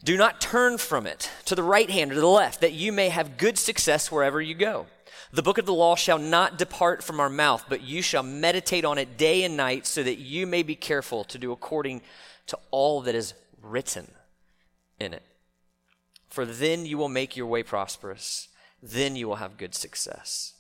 Do 0.04 0.18
not 0.18 0.40
turn 0.40 0.78
from 0.78 1.08
it 1.08 1.32
to 1.46 1.56
the 1.56 1.64
right 1.64 1.90
hand 1.90 2.12
or 2.12 2.16
to 2.16 2.22
the 2.22 2.28
left, 2.28 2.62
that 2.62 2.74
you 2.74 2.92
may 2.92 3.10
have 3.10 3.38
good 3.38 3.58
success 3.58 4.12
wherever 4.12 4.42
you 4.42 4.54
go. 4.54 4.86
The 5.32 5.42
book 5.42 5.58
of 5.58 5.66
the 5.66 5.74
law 5.74 5.96
shall 5.96 6.20
not 6.20 6.58
depart 6.58 7.04
from 7.04 7.20
our 7.20 7.30
mouth, 7.30 7.66
but 7.68 7.82
you 7.82 8.02
shall 8.02 8.24
meditate 8.24 8.86
on 8.86 8.98
it 8.98 9.18
day 9.18 9.44
and 9.44 9.58
night, 9.58 9.86
so 9.88 10.04
that 10.04 10.18
you 10.18 10.46
may 10.46 10.64
be 10.64 10.76
careful 10.76 11.24
to 11.26 11.38
do 11.38 11.52
according 11.52 12.02
to 12.48 12.58
all 12.72 13.02
that 13.02 13.16
is 13.16 13.34
written 13.62 14.12
in 15.00 15.14
it. 15.14 15.24
For 16.30 16.46
then 16.46 16.86
you 16.86 16.98
will 16.98 17.10
make 17.10 17.36
your 17.36 17.48
way 17.48 17.64
prosperous, 17.64 18.50
then 18.82 19.16
you 19.16 19.28
will 19.28 19.38
have 19.38 19.58
good 19.58 19.74
success. 19.74 20.54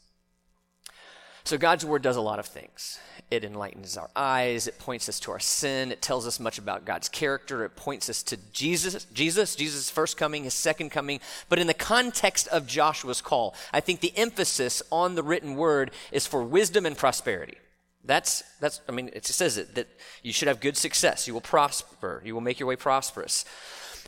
So 1.43 1.57
God's 1.59 1.85
word 1.85 2.01
does 2.01 2.15
a 2.15 2.21
lot 2.21 2.39
of 2.39 2.47
things. 2.47 2.99
It 3.31 3.43
enlightens 3.43 3.97
our 3.97 4.09
eyes, 4.15 4.67
it 4.67 4.77
points 4.77 5.09
us 5.09 5.19
to 5.21 5.31
our 5.31 5.39
sin, 5.39 5.91
it 5.91 6.01
tells 6.01 6.27
us 6.27 6.39
much 6.39 6.59
about 6.59 6.85
God's 6.85 7.09
character, 7.09 7.65
it 7.65 7.75
points 7.75 8.07
us 8.09 8.21
to 8.23 8.37
Jesus, 8.53 9.05
Jesus, 9.13 9.55
Jesus' 9.55 9.89
first 9.89 10.15
coming, 10.15 10.43
his 10.43 10.53
second 10.53 10.91
coming. 10.91 11.19
But 11.49 11.57
in 11.57 11.65
the 11.65 11.73
context 11.73 12.47
of 12.49 12.67
Joshua's 12.67 13.21
call, 13.21 13.55
I 13.73 13.79
think 13.79 13.99
the 13.99 14.15
emphasis 14.15 14.83
on 14.91 15.15
the 15.15 15.23
written 15.23 15.55
word 15.55 15.91
is 16.11 16.27
for 16.27 16.43
wisdom 16.43 16.85
and 16.85 16.95
prosperity. 16.95 17.57
That's, 18.03 18.43
that's, 18.59 18.81
I 18.87 18.91
mean, 18.91 19.09
it 19.13 19.25
says 19.25 19.57
it, 19.57 19.73
that 19.75 19.87
you 20.21 20.31
should 20.31 20.47
have 20.47 20.59
good 20.59 20.77
success. 20.77 21.27
You 21.27 21.33
will 21.33 21.41
prosper. 21.41 22.21
You 22.23 22.35
will 22.35 22.41
make 22.41 22.59
your 22.59 22.67
way 22.67 22.75
prosperous. 22.75 23.45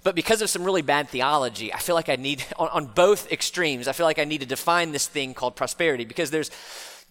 But 0.03 0.13
because 0.13 0.43
of 0.43 0.49
some 0.49 0.63
really 0.63 0.83
bad 0.83 1.09
theology, 1.09 1.73
I 1.73 1.79
feel 1.79 1.95
like 1.95 2.07
I 2.09 2.15
need, 2.15 2.45
on, 2.57 2.69
on 2.69 2.85
both 2.85 3.31
extremes, 3.31 3.87
I 3.87 3.93
feel 3.93 4.05
like 4.05 4.19
I 4.19 4.25
need 4.25 4.41
to 4.41 4.47
define 4.47 4.91
this 4.91 5.07
thing 5.07 5.33
called 5.33 5.55
prosperity 5.55 6.05
because 6.05 6.29
there's, 6.29 6.51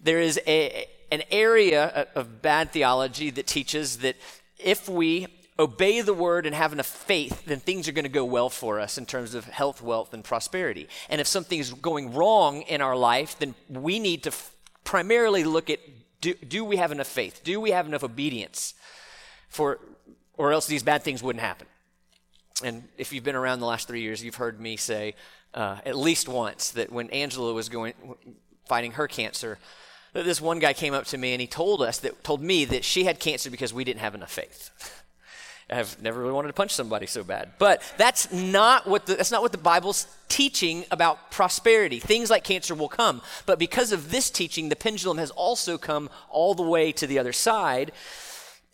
there 0.01 0.21
is 0.21 0.41
a, 0.47 0.87
an 1.11 1.23
area 1.31 2.09
of 2.15 2.43
bad 2.43 2.73
theology 2.73 3.31
that 3.31 3.47
teaches 3.47 3.99
that 3.99 4.17
if 4.59 4.89
we 4.89 5.27
obey 5.59 6.01
the 6.01 6.15
word 6.15 6.45
and 6.45 6.55
have 6.55 6.73
enough 6.73 6.87
faith, 6.87 7.45
then 7.47 7.61
things 7.61 7.89
are 7.89 7.93
going 7.93 8.05
to 8.05 8.11
go 8.11 8.25
well 8.25 8.51
for 8.51 8.79
us 8.79 8.99
in 8.99 9.07
terms 9.07 9.35
of 9.35 9.47
health, 9.47 9.81
wealth, 9.81 10.13
and 10.13 10.23
prosperity. 10.23 10.89
And 11.09 11.21
if 11.21 11.27
something 11.27 11.59
is 11.59 11.73
going 11.73 12.13
wrong 12.13 12.63
in 12.63 12.81
our 12.81 12.97
life, 12.97 13.39
then 13.39 13.55
we 13.69 13.99
need 13.99 14.23
to 14.25 14.31
f- 14.31 14.53
primarily 14.85 15.45
look 15.45 15.71
at 15.71 15.81
do, 16.21 16.35
do 16.35 16.65
we 16.65 16.77
have 16.77 16.93
enough 16.93 17.07
faith? 17.07 17.43
Do 17.45 17.61
we 17.61 17.71
have 17.71 17.87
enough 17.87 18.03
obedience 18.03 18.75
for, 19.49 19.79
or 20.37 20.53
else 20.53 20.67
these 20.67 20.83
bad 20.83 21.03
things 21.03 21.23
wouldn't 21.23 21.45
happen? 21.45 21.67
And 22.65 22.89
if 22.97 23.13
you've 23.13 23.25
been 23.25 23.37
around 23.37 23.61
the 23.61 23.67
last 23.67 23.87
three 23.87 24.01
years, 24.01 24.25
you've 24.25 24.37
heard 24.37 24.59
me 24.59 24.77
say 24.77 25.15
uh, 25.53 25.79
at 25.85 25.97
least 25.97 26.29
once 26.29 26.71
that 26.73 26.91
when 26.91 27.11
Angela 27.11 27.53
was 27.53 27.69
going 27.69 27.95
fighting 28.67 28.93
her 28.93 29.07
cancer, 29.07 29.59
this 30.25 30.41
one 30.41 30.59
guy 30.59 30.73
came 30.73 30.95
up 30.95 31.05
to 31.07 31.19
me 31.19 31.33
and 31.33 31.41
he 31.41 31.47
told 31.47 31.83
us 31.83 31.99
that 31.99 32.25
told 32.25 32.43
me 32.43 32.65
that 32.67 32.85
she 32.85 33.05
had 33.05 33.21
cancer 33.21 33.51
because 33.51 33.75
we 33.75 33.85
didn't 33.85 34.01
have 34.01 34.15
enough 34.15 34.33
faith. 34.33 34.71
I've 35.69 36.01
never 36.01 36.21
really 36.21 36.33
wanted 36.33 36.49
to 36.49 36.55
punch 36.55 36.73
somebody 36.73 37.07
so 37.07 37.25
bad. 37.25 37.51
But 37.59 37.83
that's 37.97 38.33
not 38.33 38.87
what 38.87 39.07
the, 39.07 39.17
that's 39.17 39.33
not 39.33 39.43
what 39.43 39.51
the 39.51 39.59
Bible's 39.59 40.07
teaching 40.29 40.85
about 40.93 41.33
prosperity. 41.33 41.99
Things 41.99 42.31
like 42.31 42.45
cancer 42.45 42.75
will 42.75 42.89
come. 42.89 43.21
But 43.47 43.59
because 43.59 43.91
of 43.91 44.13
this 44.13 44.31
teaching, 44.31 44.69
the 44.69 44.77
pendulum 44.77 45.19
has 45.19 45.33
also 45.33 45.77
come 45.77 46.09
all 46.31 46.55
the 46.55 46.63
way 46.63 46.93
to 46.93 47.07
the 47.07 47.19
other 47.19 47.33
side. 47.33 47.91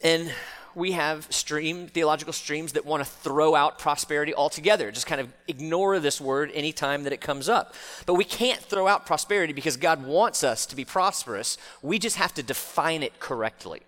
And 0.02 0.34
we 0.74 0.92
have 0.92 1.26
stream 1.30 1.86
theological 1.86 2.32
streams 2.32 2.72
that 2.72 2.84
want 2.84 3.02
to 3.02 3.08
throw 3.08 3.54
out 3.54 3.78
prosperity 3.78 4.34
altogether 4.34 4.90
just 4.90 5.06
kind 5.06 5.20
of 5.20 5.32
ignore 5.48 5.98
this 5.98 6.20
word 6.20 6.50
anytime 6.54 7.04
that 7.04 7.12
it 7.12 7.20
comes 7.20 7.48
up 7.48 7.74
but 8.06 8.14
we 8.14 8.24
can't 8.24 8.60
throw 8.60 8.86
out 8.86 9.06
prosperity 9.06 9.52
because 9.52 9.76
god 9.76 10.04
wants 10.04 10.42
us 10.44 10.66
to 10.66 10.76
be 10.76 10.84
prosperous 10.84 11.58
we 11.82 11.98
just 11.98 12.16
have 12.16 12.34
to 12.34 12.42
define 12.42 13.02
it 13.02 13.18
correctly 13.20 13.80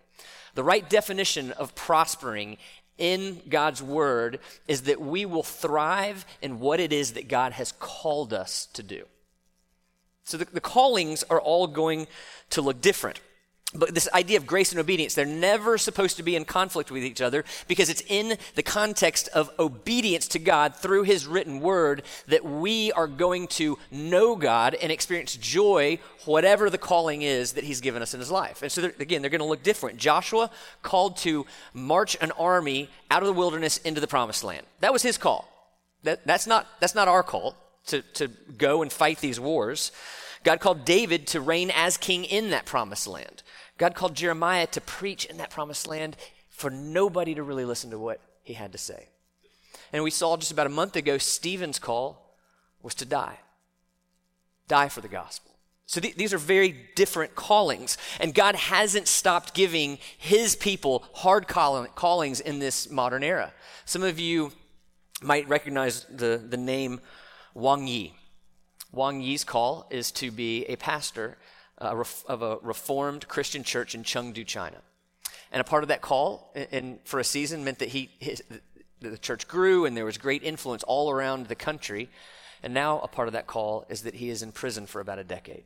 the 0.54 0.64
right 0.64 0.88
definition 0.88 1.52
of 1.52 1.74
prospering 1.74 2.56
in 2.96 3.42
God's 3.48 3.82
word 3.82 4.38
is 4.68 4.82
that 4.82 5.00
we 5.00 5.26
will 5.26 5.42
thrive 5.42 6.24
in 6.40 6.60
what 6.60 6.80
it 6.80 6.92
is 6.92 7.14
that 7.14 7.28
God 7.28 7.52
has 7.52 7.72
called 7.72 8.32
us 8.32 8.66
to 8.74 8.82
do. 8.82 9.04
So 10.24 10.36
the, 10.38 10.46
the, 10.46 10.60
callings 10.60 11.22
are 11.24 11.40
all 11.40 11.66
going 11.66 12.06
to 12.50 12.62
look 12.62 12.80
different. 12.80 13.20
But 13.74 13.94
this 13.94 14.08
idea 14.14 14.36
of 14.36 14.46
grace 14.46 14.70
and 14.70 14.80
obedience, 14.80 15.14
they're 15.14 15.26
never 15.26 15.78
supposed 15.78 16.16
to 16.18 16.22
be 16.22 16.36
in 16.36 16.44
conflict 16.44 16.92
with 16.92 17.02
each 17.02 17.20
other 17.20 17.44
because 17.66 17.88
it's 17.88 18.02
in 18.06 18.38
the 18.54 18.62
context 18.62 19.28
of 19.28 19.50
obedience 19.58 20.28
to 20.28 20.38
God 20.38 20.76
through 20.76 21.02
His 21.02 21.26
written 21.26 21.60
word 21.60 22.04
that 22.28 22.44
we 22.44 22.92
are 22.92 23.08
going 23.08 23.48
to 23.48 23.78
know 23.90 24.36
God 24.36 24.74
and 24.74 24.92
experience 24.92 25.36
joy, 25.36 25.98
whatever 26.24 26.70
the 26.70 26.78
calling 26.78 27.22
is 27.22 27.54
that 27.54 27.64
He's 27.64 27.80
given 27.80 28.00
us 28.00 28.14
in 28.14 28.20
His 28.20 28.30
life. 28.30 28.62
And 28.62 28.70
so, 28.70 28.82
they're, 28.82 28.94
again, 29.00 29.22
they're 29.22 29.30
going 29.30 29.40
to 29.40 29.44
look 29.46 29.64
different. 29.64 29.98
Joshua 29.98 30.50
called 30.82 31.16
to 31.18 31.44
march 31.72 32.16
an 32.20 32.30
army 32.32 32.88
out 33.10 33.22
of 33.22 33.26
the 33.26 33.32
wilderness 33.32 33.78
into 33.78 34.00
the 34.00 34.06
promised 34.06 34.44
land. 34.44 34.66
That 34.80 34.92
was 34.92 35.02
his 35.02 35.18
call. 35.18 35.48
That, 36.04 36.26
that's, 36.26 36.46
not, 36.46 36.66
that's 36.80 36.94
not 36.94 37.08
our 37.08 37.22
call 37.22 37.56
to, 37.86 38.02
to 38.14 38.28
go 38.56 38.82
and 38.82 38.92
fight 38.92 39.18
these 39.18 39.40
wars. 39.40 39.90
God 40.44 40.60
called 40.60 40.84
David 40.84 41.26
to 41.28 41.40
reign 41.40 41.72
as 41.74 41.96
king 41.96 42.24
in 42.24 42.50
that 42.50 42.66
promised 42.66 43.06
land. 43.06 43.42
God 43.78 43.94
called 43.94 44.14
Jeremiah 44.14 44.66
to 44.68 44.80
preach 44.80 45.24
in 45.24 45.38
that 45.38 45.50
promised 45.50 45.86
land 45.86 46.16
for 46.50 46.70
nobody 46.70 47.34
to 47.34 47.42
really 47.42 47.64
listen 47.64 47.90
to 47.90 47.98
what 47.98 48.20
he 48.42 48.54
had 48.54 48.72
to 48.72 48.78
say. 48.78 49.08
And 49.92 50.04
we 50.04 50.10
saw 50.10 50.36
just 50.36 50.52
about 50.52 50.66
a 50.66 50.70
month 50.70 50.96
ago, 50.96 51.18
Stephen's 51.18 51.78
call 51.78 52.36
was 52.82 52.94
to 52.96 53.04
die, 53.04 53.38
die 54.68 54.88
for 54.88 55.00
the 55.00 55.08
gospel. 55.08 55.52
So 55.86 56.00
th- 56.00 56.16
these 56.16 56.32
are 56.32 56.38
very 56.38 56.86
different 56.94 57.34
callings. 57.34 57.98
And 58.20 58.34
God 58.34 58.54
hasn't 58.54 59.08
stopped 59.08 59.54
giving 59.54 59.98
his 60.16 60.56
people 60.56 61.04
hard 61.12 61.46
call- 61.48 61.86
callings 61.86 62.40
in 62.40 62.58
this 62.58 62.90
modern 62.90 63.22
era. 63.22 63.52
Some 63.84 64.02
of 64.02 64.18
you 64.18 64.52
might 65.22 65.48
recognize 65.48 66.04
the, 66.04 66.42
the 66.44 66.56
name 66.56 67.00
Wang 67.54 67.86
Yi. 67.86 68.14
Wang 68.92 69.20
Yi's 69.20 69.44
call 69.44 69.86
is 69.90 70.10
to 70.12 70.30
be 70.30 70.64
a 70.66 70.76
pastor 70.76 71.36
of 71.78 72.42
a 72.42 72.58
reformed 72.62 73.28
Christian 73.28 73.62
church 73.62 73.94
in 73.94 74.02
Chengdu, 74.02 74.46
China. 74.46 74.78
And 75.52 75.60
a 75.60 75.64
part 75.64 75.84
of 75.84 75.88
that 75.88 76.00
call, 76.00 76.52
and 76.72 76.98
for 77.04 77.20
a 77.20 77.24
season, 77.24 77.64
meant 77.64 77.78
that 77.78 77.90
he, 77.90 78.10
his, 78.18 78.42
the 79.00 79.18
church 79.18 79.46
grew 79.46 79.84
and 79.84 79.96
there 79.96 80.04
was 80.04 80.18
great 80.18 80.42
influence 80.42 80.82
all 80.82 81.10
around 81.10 81.46
the 81.46 81.54
country. 81.54 82.08
And 82.62 82.72
now 82.72 83.00
a 83.00 83.08
part 83.08 83.28
of 83.28 83.34
that 83.34 83.46
call 83.46 83.84
is 83.88 84.02
that 84.02 84.14
he 84.14 84.30
is 84.30 84.42
in 84.42 84.52
prison 84.52 84.86
for 84.86 85.00
about 85.00 85.18
a 85.18 85.24
decade. 85.24 85.64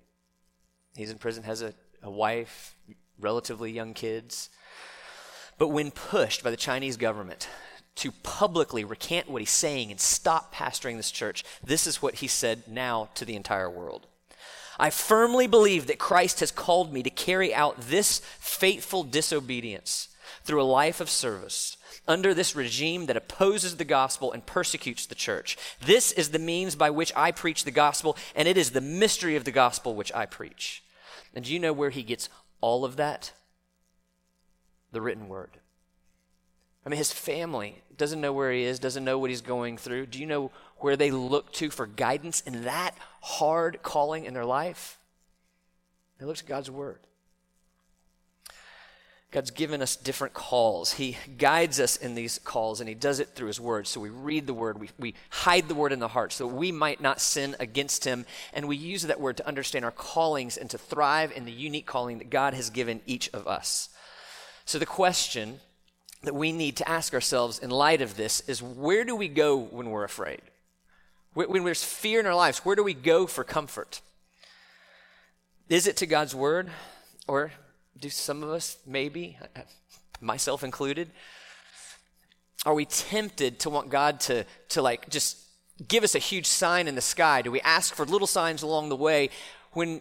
He's 0.96 1.10
in 1.10 1.18
prison, 1.18 1.44
has 1.44 1.62
a, 1.62 1.72
a 2.02 2.10
wife, 2.10 2.74
relatively 3.20 3.70
young 3.70 3.94
kids. 3.94 4.50
But 5.58 5.68
when 5.68 5.90
pushed 5.90 6.42
by 6.42 6.50
the 6.50 6.56
Chinese 6.56 6.96
government 6.96 7.48
to 7.96 8.10
publicly 8.22 8.84
recant 8.84 9.30
what 9.30 9.42
he's 9.42 9.50
saying 9.50 9.90
and 9.90 10.00
stop 10.00 10.52
pastoring 10.54 10.96
this 10.96 11.10
church, 11.10 11.44
this 11.64 11.86
is 11.86 12.02
what 12.02 12.16
he 12.16 12.26
said 12.26 12.64
now 12.66 13.08
to 13.14 13.24
the 13.24 13.36
entire 13.36 13.70
world. 13.70 14.07
I 14.78 14.90
firmly 14.90 15.46
believe 15.46 15.86
that 15.86 15.98
Christ 15.98 16.40
has 16.40 16.52
called 16.52 16.92
me 16.92 17.02
to 17.02 17.10
carry 17.10 17.52
out 17.54 17.80
this 17.80 18.20
faithful 18.38 19.02
disobedience 19.02 20.08
through 20.44 20.62
a 20.62 20.64
life 20.64 21.00
of 21.00 21.10
service 21.10 21.76
under 22.06 22.32
this 22.32 22.56
regime 22.56 23.06
that 23.06 23.16
opposes 23.16 23.76
the 23.76 23.84
gospel 23.84 24.32
and 24.32 24.46
persecutes 24.46 25.04
the 25.06 25.14
church. 25.14 25.58
This 25.84 26.12
is 26.12 26.30
the 26.30 26.38
means 26.38 26.74
by 26.74 26.90
which 26.90 27.12
I 27.14 27.32
preach 27.32 27.64
the 27.64 27.70
gospel, 27.70 28.16
and 28.34 28.48
it 28.48 28.56
is 28.56 28.70
the 28.70 28.80
mystery 28.80 29.36
of 29.36 29.44
the 29.44 29.50
gospel 29.50 29.94
which 29.94 30.12
I 30.14 30.26
preach. 30.26 30.82
And 31.34 31.44
do 31.44 31.52
you 31.52 31.58
know 31.58 31.72
where 31.72 31.90
he 31.90 32.02
gets 32.02 32.28
all 32.60 32.84
of 32.84 32.96
that? 32.96 33.32
The 34.92 35.02
written 35.02 35.28
word. 35.28 35.58
I 36.88 36.90
mean, 36.90 36.96
his 36.96 37.12
family 37.12 37.82
doesn't 37.98 38.18
know 38.18 38.32
where 38.32 38.50
he 38.50 38.62
is, 38.62 38.78
doesn't 38.78 39.04
know 39.04 39.18
what 39.18 39.28
he's 39.28 39.42
going 39.42 39.76
through. 39.76 40.06
Do 40.06 40.18
you 40.18 40.24
know 40.24 40.50
where 40.78 40.96
they 40.96 41.10
look 41.10 41.52
to 41.52 41.68
for 41.68 41.86
guidance 41.86 42.40
in 42.40 42.64
that 42.64 42.94
hard 43.20 43.82
calling 43.82 44.24
in 44.24 44.32
their 44.32 44.46
life? 44.46 44.98
They 46.18 46.24
look 46.24 46.38
to 46.38 46.46
God's 46.46 46.70
Word. 46.70 47.00
God's 49.32 49.50
given 49.50 49.82
us 49.82 49.96
different 49.96 50.32
calls. 50.32 50.94
He 50.94 51.18
guides 51.36 51.78
us 51.78 51.96
in 51.96 52.14
these 52.14 52.38
calls, 52.38 52.80
and 52.80 52.88
He 52.88 52.94
does 52.94 53.20
it 53.20 53.34
through 53.34 53.48
His 53.48 53.60
Word. 53.60 53.86
So 53.86 54.00
we 54.00 54.08
read 54.08 54.46
the 54.46 54.54
Word, 54.54 54.80
we, 54.80 54.88
we 54.98 55.14
hide 55.28 55.68
the 55.68 55.74
Word 55.74 55.92
in 55.92 55.98
the 55.98 56.08
heart 56.08 56.32
so 56.32 56.46
we 56.46 56.72
might 56.72 57.02
not 57.02 57.20
sin 57.20 57.54
against 57.60 58.06
Him, 58.06 58.24
and 58.54 58.66
we 58.66 58.76
use 58.76 59.02
that 59.02 59.20
Word 59.20 59.36
to 59.36 59.46
understand 59.46 59.84
our 59.84 59.90
callings 59.90 60.56
and 60.56 60.70
to 60.70 60.78
thrive 60.78 61.32
in 61.36 61.44
the 61.44 61.52
unique 61.52 61.84
calling 61.84 62.16
that 62.16 62.30
God 62.30 62.54
has 62.54 62.70
given 62.70 63.02
each 63.04 63.28
of 63.34 63.46
us. 63.46 63.90
So 64.64 64.78
the 64.78 64.86
question 64.86 65.60
that 66.22 66.34
we 66.34 66.52
need 66.52 66.76
to 66.76 66.88
ask 66.88 67.14
ourselves 67.14 67.58
in 67.58 67.70
light 67.70 68.02
of 68.02 68.16
this 68.16 68.40
is 68.48 68.62
where 68.62 69.04
do 69.04 69.14
we 69.14 69.28
go 69.28 69.56
when 69.56 69.90
we're 69.90 70.04
afraid? 70.04 70.42
When 71.34 71.64
there's 71.64 71.84
fear 71.84 72.18
in 72.18 72.26
our 72.26 72.34
lives, 72.34 72.58
where 72.58 72.74
do 72.74 72.82
we 72.82 72.94
go 72.94 73.26
for 73.26 73.44
comfort? 73.44 74.00
Is 75.68 75.86
it 75.86 75.96
to 75.98 76.06
God's 76.06 76.34
word? 76.34 76.70
Or 77.28 77.52
do 77.98 78.08
some 78.08 78.42
of 78.42 78.50
us, 78.50 78.78
maybe, 78.86 79.38
myself 80.20 80.64
included, 80.64 81.10
are 82.66 82.74
we 82.74 82.86
tempted 82.86 83.60
to 83.60 83.70
want 83.70 83.88
God 83.90 84.18
to, 84.20 84.44
to 84.70 84.82
like 84.82 85.08
just 85.10 85.38
give 85.86 86.02
us 86.02 86.14
a 86.14 86.18
huge 86.18 86.46
sign 86.46 86.88
in 86.88 86.96
the 86.96 87.00
sky? 87.00 87.42
Do 87.42 87.52
we 87.52 87.60
ask 87.60 87.94
for 87.94 88.04
little 88.04 88.26
signs 88.26 88.62
along 88.62 88.88
the 88.88 88.96
way 88.96 89.30
when 89.72 90.00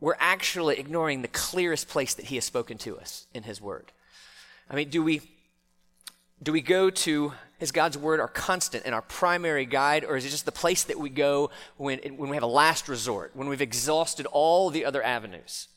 we're 0.00 0.16
actually 0.18 0.78
ignoring 0.78 1.22
the 1.22 1.28
clearest 1.28 1.88
place 1.88 2.12
that 2.14 2.26
He 2.26 2.34
has 2.34 2.44
spoken 2.44 2.76
to 2.78 2.98
us 2.98 3.26
in 3.32 3.44
His 3.44 3.60
Word? 3.62 3.92
I 4.68 4.74
mean, 4.74 4.90
do 4.90 5.02
we 5.02 5.22
do 6.42 6.52
we 6.52 6.60
go 6.60 6.90
to, 6.90 7.32
is 7.60 7.72
God's 7.72 7.96
word 7.96 8.20
our 8.20 8.28
constant 8.28 8.84
and 8.84 8.94
our 8.94 9.02
primary 9.02 9.64
guide, 9.64 10.04
or 10.04 10.16
is 10.16 10.24
it 10.24 10.30
just 10.30 10.44
the 10.44 10.52
place 10.52 10.84
that 10.84 10.98
we 10.98 11.08
go 11.08 11.50
when, 11.76 11.98
when 12.16 12.28
we 12.28 12.36
have 12.36 12.42
a 12.42 12.48
last 12.48 12.88
resort, 12.88 13.32
when 13.34 13.48
we've 13.48 13.62
exhausted 13.62 14.26
all 14.26 14.70
the 14.70 14.84
other 14.84 15.02
avenues? 15.02 15.68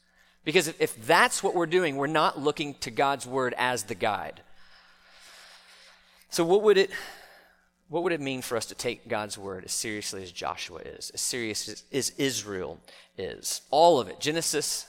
Because 0.43 0.67
if, 0.67 0.81
if 0.81 1.05
that's 1.05 1.41
what 1.43 1.55
we're 1.55 1.65
doing, 1.65 1.95
we're 1.95 2.07
not 2.07 2.39
looking 2.39 2.73
to 2.75 2.91
God's 2.91 3.25
word 3.25 3.53
as 3.57 3.83
the 3.83 3.95
guide. 3.95 4.41
So, 6.29 6.43
what 6.43 6.61
would 6.63 6.77
it, 6.77 6.91
what 7.87 8.03
would 8.03 8.13
it 8.13 8.21
mean 8.21 8.41
for 8.41 8.55
us 8.55 8.65
to 8.67 8.75
take 8.75 9.07
God's 9.07 9.37
word 9.37 9.65
as 9.65 9.71
seriously 9.71 10.23
as 10.23 10.31
Joshua 10.31 10.79
is, 10.79 11.09
as 11.11 11.21
serious 11.21 11.67
as, 11.67 11.83
as 11.91 12.09
Israel 12.17 12.79
is? 13.17 13.61
All 13.71 13.99
of 13.99 14.07
it, 14.09 14.19
Genesis 14.19 14.87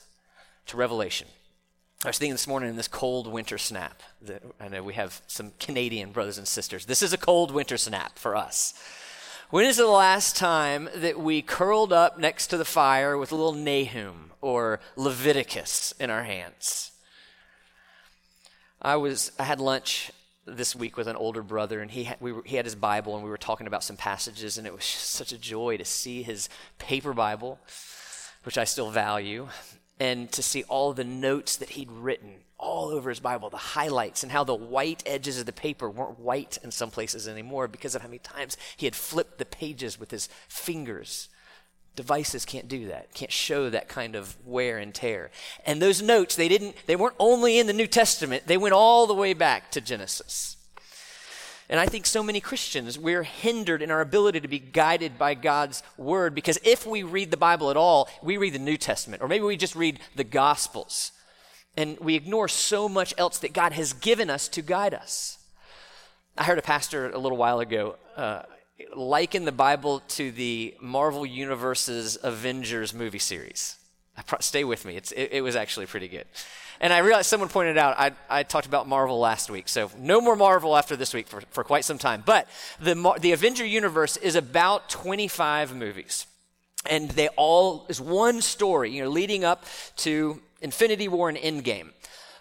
to 0.67 0.77
Revelation. 0.77 1.27
I 2.03 2.09
was 2.09 2.17
thinking 2.17 2.33
this 2.33 2.47
morning 2.47 2.69
in 2.69 2.77
this 2.77 2.87
cold 2.87 3.27
winter 3.27 3.59
snap. 3.59 4.01
That 4.23 4.41
I 4.59 4.69
know 4.69 4.81
we 4.81 4.95
have 4.95 5.21
some 5.27 5.51
Canadian 5.59 6.11
brothers 6.11 6.39
and 6.39 6.47
sisters. 6.47 6.87
This 6.87 7.03
is 7.03 7.13
a 7.13 7.17
cold 7.17 7.51
winter 7.51 7.77
snap 7.77 8.17
for 8.17 8.35
us. 8.35 8.73
When 9.51 9.65
is 9.65 9.77
the 9.77 9.85
last 9.85 10.35
time 10.35 10.89
that 10.95 11.19
we 11.19 11.43
curled 11.43 11.93
up 11.93 12.17
next 12.17 12.47
to 12.47 12.57
the 12.57 12.65
fire 12.65 13.17
with 13.17 13.31
a 13.31 13.35
little 13.35 13.53
Nahum 13.53 14.31
or 14.41 14.79
Leviticus 14.95 15.93
in 15.99 16.09
our 16.09 16.23
hands? 16.23 16.91
I 18.81 18.95
was 18.95 19.31
I 19.37 19.43
had 19.43 19.59
lunch 19.59 20.11
this 20.47 20.75
week 20.75 20.97
with 20.97 21.07
an 21.07 21.15
older 21.15 21.43
brother, 21.43 21.81
and 21.81 21.91
he 21.91 22.05
had, 22.05 22.17
we 22.19 22.31
were, 22.31 22.41
he 22.43 22.55
had 22.55 22.65
his 22.65 22.73
Bible, 22.73 23.13
and 23.13 23.23
we 23.23 23.29
were 23.29 23.37
talking 23.37 23.67
about 23.67 23.83
some 23.83 23.95
passages, 23.95 24.57
and 24.57 24.65
it 24.65 24.73
was 24.73 24.85
such 24.85 25.31
a 25.31 25.37
joy 25.37 25.77
to 25.77 25.85
see 25.85 26.23
his 26.23 26.49
paper 26.79 27.13
Bible, 27.13 27.59
which 28.43 28.57
I 28.57 28.63
still 28.63 28.89
value, 28.89 29.49
and 30.01 30.31
to 30.31 30.41
see 30.41 30.63
all 30.63 30.93
the 30.93 31.03
notes 31.03 31.55
that 31.57 31.69
he'd 31.69 31.91
written 31.91 32.37
all 32.57 32.89
over 32.89 33.11
his 33.11 33.19
Bible, 33.19 33.51
the 33.51 33.57
highlights, 33.57 34.23
and 34.23 34.31
how 34.31 34.43
the 34.43 34.55
white 34.55 35.03
edges 35.05 35.39
of 35.39 35.45
the 35.45 35.53
paper 35.53 35.87
weren't 35.87 36.19
white 36.19 36.57
in 36.63 36.71
some 36.71 36.89
places 36.89 37.27
anymore 37.27 37.67
because 37.67 37.93
of 37.93 38.01
how 38.01 38.07
many 38.07 38.17
times 38.17 38.57
he 38.75 38.87
had 38.87 38.95
flipped 38.95 39.37
the 39.37 39.45
pages 39.45 39.99
with 39.99 40.09
his 40.09 40.27
fingers. 40.47 41.29
Devices 41.95 42.45
can't 42.45 42.67
do 42.67 42.87
that, 42.87 43.13
can't 43.13 43.31
show 43.31 43.69
that 43.69 43.89
kind 43.89 44.15
of 44.15 44.35
wear 44.43 44.79
and 44.79 44.95
tear. 44.95 45.29
And 45.67 45.79
those 45.79 46.01
notes, 46.01 46.35
they 46.35 46.47
didn't, 46.47 46.77
they 46.87 46.95
weren't 46.95 47.15
only 47.19 47.59
in 47.59 47.67
the 47.67 47.71
New 47.71 47.85
Testament, 47.85 48.47
they 48.47 48.57
went 48.57 48.73
all 48.73 49.05
the 49.05 49.13
way 49.13 49.35
back 49.35 49.69
to 49.69 49.81
Genesis. 49.81 50.57
And 51.71 51.79
I 51.79 51.85
think 51.85 52.05
so 52.05 52.21
many 52.21 52.41
Christians, 52.41 52.99
we're 52.99 53.23
hindered 53.23 53.81
in 53.81 53.91
our 53.91 54.01
ability 54.01 54.41
to 54.41 54.47
be 54.49 54.59
guided 54.59 55.17
by 55.17 55.35
God's 55.35 55.83
word 55.97 56.35
because 56.35 56.59
if 56.65 56.85
we 56.85 57.01
read 57.01 57.31
the 57.31 57.37
Bible 57.37 57.71
at 57.71 57.77
all, 57.77 58.09
we 58.21 58.35
read 58.35 58.53
the 58.53 58.59
New 58.59 58.75
Testament, 58.75 59.21
or 59.21 59.29
maybe 59.29 59.45
we 59.45 59.55
just 59.55 59.73
read 59.73 60.01
the 60.13 60.25
Gospels, 60.25 61.13
and 61.77 61.97
we 62.01 62.15
ignore 62.15 62.49
so 62.49 62.89
much 62.89 63.13
else 63.17 63.37
that 63.37 63.53
God 63.53 63.71
has 63.71 63.93
given 63.93 64.29
us 64.29 64.49
to 64.49 64.61
guide 64.61 64.93
us. 64.93 65.37
I 66.37 66.43
heard 66.43 66.59
a 66.59 66.61
pastor 66.61 67.09
a 67.09 67.17
little 67.17 67.37
while 67.37 67.61
ago 67.61 67.95
uh, 68.17 68.41
liken 68.93 69.45
the 69.45 69.53
Bible 69.53 70.01
to 70.09 70.29
the 70.29 70.75
Marvel 70.81 71.25
Universe's 71.25 72.17
Avengers 72.21 72.93
movie 72.93 73.17
series. 73.17 73.77
Stay 74.41 74.65
with 74.65 74.83
me, 74.83 74.97
it, 74.97 75.13
it, 75.13 75.41
was 75.41 75.55
actually 75.55 75.85
pretty 75.85 76.09
good. 76.09 76.25
And 76.81 76.91
I 76.91 76.97
realized 76.97 77.27
someone 77.27 77.47
pointed 77.47 77.77
out, 77.77 77.95
I, 77.99 78.11
I, 78.27 78.41
talked 78.41 78.65
about 78.65 78.87
Marvel 78.87 79.19
last 79.19 79.51
week, 79.51 79.69
so 79.69 79.91
no 79.99 80.19
more 80.19 80.35
Marvel 80.35 80.75
after 80.75 80.95
this 80.95 81.13
week 81.13 81.27
for, 81.27 81.41
for 81.51 81.63
quite 81.63 81.85
some 81.85 81.99
time. 81.99 82.23
But 82.25 82.47
the, 82.79 82.95
the 83.19 83.33
Avenger 83.33 83.63
universe 83.63 84.17
is 84.17 84.35
about 84.35 84.89
25 84.89 85.75
movies. 85.75 86.25
And 86.89 87.11
they 87.11 87.27
all 87.37 87.85
is 87.87 88.01
one 88.01 88.41
story, 88.41 88.89
you 88.89 89.03
know, 89.03 89.11
leading 89.11 89.45
up 89.45 89.65
to 89.97 90.41
Infinity 90.59 91.07
War 91.07 91.29
and 91.29 91.37
Endgame. 91.37 91.89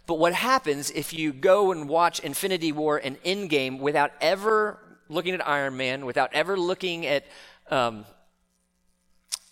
But 0.06 0.18
what 0.18 0.32
happens 0.32 0.90
if 0.90 1.12
you 1.12 1.34
go 1.34 1.70
and 1.70 1.86
watch 1.86 2.20
Infinity 2.20 2.72
War 2.72 2.96
and 2.96 3.22
Endgame 3.22 3.78
without 3.78 4.12
ever 4.22 4.78
looking 5.10 5.34
at 5.34 5.46
Iron 5.46 5.76
Man, 5.76 6.06
without 6.06 6.32
ever 6.32 6.56
looking 6.58 7.04
at, 7.04 7.26
um, 7.70 8.06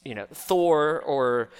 you 0.09 0.15
know, 0.15 0.27
Thor 0.33 1.01
or 1.03 1.51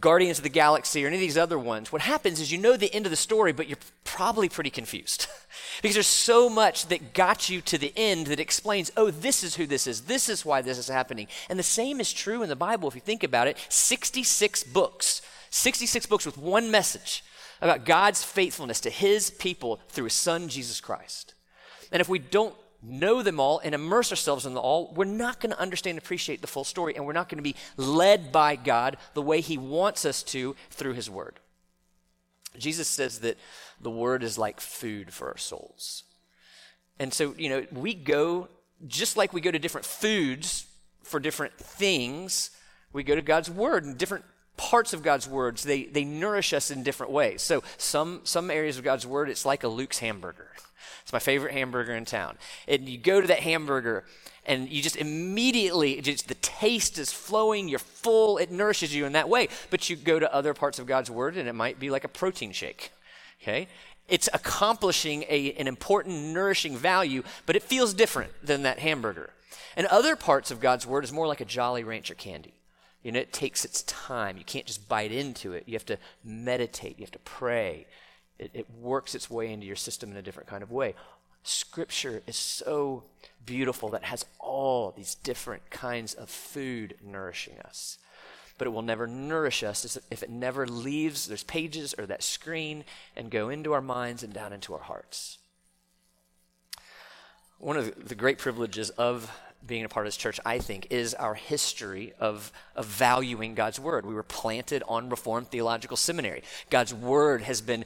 Guardians 0.00 0.38
of 0.38 0.42
the 0.42 0.48
Galaxy 0.48 1.04
or 1.04 1.08
any 1.08 1.16
of 1.16 1.20
these 1.20 1.36
other 1.36 1.58
ones, 1.58 1.92
what 1.92 2.00
happens 2.00 2.40
is 2.40 2.50
you 2.50 2.56
know 2.56 2.74
the 2.74 2.92
end 2.94 3.04
of 3.04 3.10
the 3.10 3.16
story, 3.16 3.52
but 3.52 3.68
you're 3.68 3.76
probably 4.04 4.48
pretty 4.48 4.70
confused. 4.70 5.26
because 5.82 5.94
there's 5.94 6.06
so 6.06 6.48
much 6.48 6.86
that 6.86 7.12
got 7.12 7.50
you 7.50 7.60
to 7.60 7.76
the 7.76 7.92
end 7.96 8.28
that 8.28 8.40
explains, 8.40 8.90
oh, 8.96 9.10
this 9.10 9.44
is 9.44 9.56
who 9.56 9.66
this 9.66 9.86
is. 9.86 10.02
This 10.02 10.30
is 10.30 10.42
why 10.42 10.62
this 10.62 10.78
is 10.78 10.88
happening. 10.88 11.28
And 11.50 11.58
the 11.58 11.62
same 11.62 12.00
is 12.00 12.10
true 12.10 12.42
in 12.42 12.48
the 12.48 12.56
Bible 12.56 12.88
if 12.88 12.94
you 12.94 13.02
think 13.02 13.22
about 13.22 13.46
it 13.46 13.58
66 13.68 14.64
books, 14.64 15.20
66 15.50 16.06
books 16.06 16.24
with 16.24 16.38
one 16.38 16.70
message 16.70 17.22
about 17.60 17.84
God's 17.84 18.24
faithfulness 18.24 18.80
to 18.80 18.90
his 18.90 19.28
people 19.28 19.80
through 19.90 20.04
his 20.04 20.14
son, 20.14 20.48
Jesus 20.48 20.80
Christ. 20.80 21.34
And 21.92 22.00
if 22.00 22.08
we 22.08 22.18
don't 22.18 22.54
know 22.82 23.22
them 23.22 23.40
all 23.40 23.60
and 23.64 23.74
immerse 23.74 24.10
ourselves 24.10 24.46
in 24.46 24.54
them 24.54 24.62
all, 24.62 24.92
we're 24.94 25.04
not 25.04 25.40
going 25.40 25.50
to 25.50 25.60
understand 25.60 25.96
and 25.96 26.04
appreciate 26.04 26.40
the 26.40 26.46
full 26.46 26.64
story, 26.64 26.94
and 26.94 27.04
we're 27.04 27.12
not 27.12 27.28
going 27.28 27.38
to 27.38 27.42
be 27.42 27.56
led 27.76 28.30
by 28.32 28.56
God 28.56 28.96
the 29.14 29.22
way 29.22 29.40
He 29.40 29.58
wants 29.58 30.04
us 30.04 30.22
to 30.24 30.54
through 30.70 30.94
His 30.94 31.10
Word. 31.10 31.40
Jesus 32.56 32.88
says 32.88 33.20
that 33.20 33.38
the 33.80 33.90
Word 33.90 34.22
is 34.22 34.38
like 34.38 34.60
food 34.60 35.12
for 35.12 35.28
our 35.28 35.36
souls. 35.36 36.04
And 36.98 37.12
so, 37.12 37.34
you 37.36 37.48
know, 37.48 37.66
we 37.72 37.94
go, 37.94 38.48
just 38.86 39.16
like 39.16 39.32
we 39.32 39.40
go 39.40 39.50
to 39.50 39.58
different 39.58 39.86
foods 39.86 40.66
for 41.02 41.20
different 41.20 41.56
things, 41.58 42.50
we 42.92 43.02
go 43.02 43.14
to 43.14 43.22
God's 43.22 43.50
Word 43.50 43.84
and 43.84 43.96
different 43.96 44.24
parts 44.58 44.92
of 44.92 45.02
God's 45.02 45.26
words, 45.26 45.62
they, 45.62 45.84
they 45.84 46.04
nourish 46.04 46.52
us 46.52 46.70
in 46.70 46.82
different 46.82 47.12
ways. 47.12 47.40
So 47.40 47.62
some, 47.78 48.20
some 48.24 48.50
areas 48.50 48.76
of 48.76 48.84
God's 48.84 49.06
word, 49.06 49.30
it's 49.30 49.46
like 49.46 49.64
a 49.64 49.68
Luke's 49.68 50.00
hamburger. 50.00 50.50
It's 51.02 51.12
my 51.12 51.18
favorite 51.18 51.54
hamburger 51.54 51.94
in 51.94 52.04
town. 52.04 52.36
And 52.66 52.86
you 52.86 52.98
go 52.98 53.22
to 53.22 53.26
that 53.28 53.38
hamburger 53.38 54.04
and 54.44 54.68
you 54.68 54.82
just 54.82 54.96
immediately, 54.96 56.00
just 56.02 56.28
the 56.28 56.34
taste 56.34 56.98
is 56.98 57.10
flowing, 57.12 57.68
you're 57.68 57.78
full, 57.78 58.36
it 58.36 58.50
nourishes 58.50 58.94
you 58.94 59.06
in 59.06 59.12
that 59.12 59.28
way. 59.28 59.48
But 59.70 59.88
you 59.88 59.96
go 59.96 60.18
to 60.18 60.34
other 60.34 60.52
parts 60.52 60.78
of 60.78 60.86
God's 60.86 61.10
word 61.10 61.38
and 61.38 61.48
it 61.48 61.54
might 61.54 61.78
be 61.78 61.88
like 61.88 62.04
a 62.04 62.08
protein 62.08 62.52
shake. 62.52 62.90
Okay? 63.42 63.68
It's 64.08 64.28
accomplishing 64.34 65.24
a, 65.28 65.52
an 65.54 65.68
important, 65.68 66.16
nourishing 66.34 66.76
value, 66.76 67.22
but 67.46 67.56
it 67.56 67.62
feels 67.62 67.94
different 67.94 68.32
than 68.42 68.62
that 68.62 68.78
hamburger. 68.78 69.30
And 69.76 69.86
other 69.86 70.16
parts 70.16 70.50
of 70.50 70.60
God's 70.60 70.86
word 70.86 71.04
is 71.04 71.12
more 71.12 71.26
like 71.26 71.40
a 71.40 71.44
Jolly 71.44 71.84
Rancher 71.84 72.14
candy. 72.14 72.57
You 73.02 73.12
know, 73.12 73.20
it 73.20 73.32
takes 73.32 73.64
its 73.64 73.82
time. 73.82 74.36
You 74.36 74.44
can't 74.44 74.66
just 74.66 74.88
bite 74.88 75.12
into 75.12 75.52
it. 75.52 75.64
You 75.66 75.74
have 75.74 75.86
to 75.86 75.98
meditate. 76.24 76.98
You 76.98 77.04
have 77.04 77.12
to 77.12 77.18
pray 77.20 77.86
it, 78.38 78.50
it 78.54 78.66
works 78.80 79.14
its 79.14 79.30
way 79.30 79.52
into 79.52 79.66
your 79.66 79.76
system 79.76 80.10
in 80.10 80.16
a 80.16 80.22
different 80.22 80.48
kind 80.48 80.62
of 80.62 80.70
way. 80.70 80.94
Scripture 81.42 82.22
is 82.26 82.36
so 82.36 83.04
beautiful 83.44 83.88
that 83.90 84.04
has 84.04 84.24
all 84.38 84.92
these 84.96 85.14
different 85.16 85.70
kinds 85.70 86.14
of 86.14 86.28
food 86.28 86.94
nourishing 87.04 87.58
us. 87.60 87.98
But 88.58 88.66
it 88.66 88.70
will 88.70 88.82
never 88.82 89.06
nourish 89.06 89.62
us 89.62 89.98
if 90.10 90.22
it 90.22 90.30
never 90.30 90.66
leaves 90.66 91.26
those 91.26 91.44
pages 91.44 91.94
or 91.96 92.06
that 92.06 92.22
screen 92.22 92.84
and 93.16 93.30
go 93.30 93.48
into 93.48 93.72
our 93.72 93.80
minds 93.80 94.22
and 94.22 94.32
down 94.32 94.52
into 94.52 94.74
our 94.74 94.80
hearts. 94.80 95.38
One 97.58 97.76
of 97.76 98.08
the 98.08 98.14
great 98.14 98.38
privileges 98.38 98.90
of 98.90 99.30
being 99.66 99.84
a 99.84 99.88
part 99.88 100.06
of 100.06 100.08
this 100.08 100.16
church, 100.16 100.40
I 100.44 100.58
think, 100.58 100.86
is 100.90 101.14
our 101.14 101.34
history 101.34 102.12
of, 102.18 102.52
of 102.74 102.86
valuing 102.86 103.54
God's 103.54 103.78
word. 103.78 104.06
We 104.06 104.14
were 104.14 104.22
planted 104.22 104.82
on 104.88 105.10
Reformed 105.10 105.48
Theological 105.48 105.96
Seminary. 105.96 106.42
God's 106.70 106.94
word 106.94 107.42
has 107.42 107.60
been, 107.60 107.84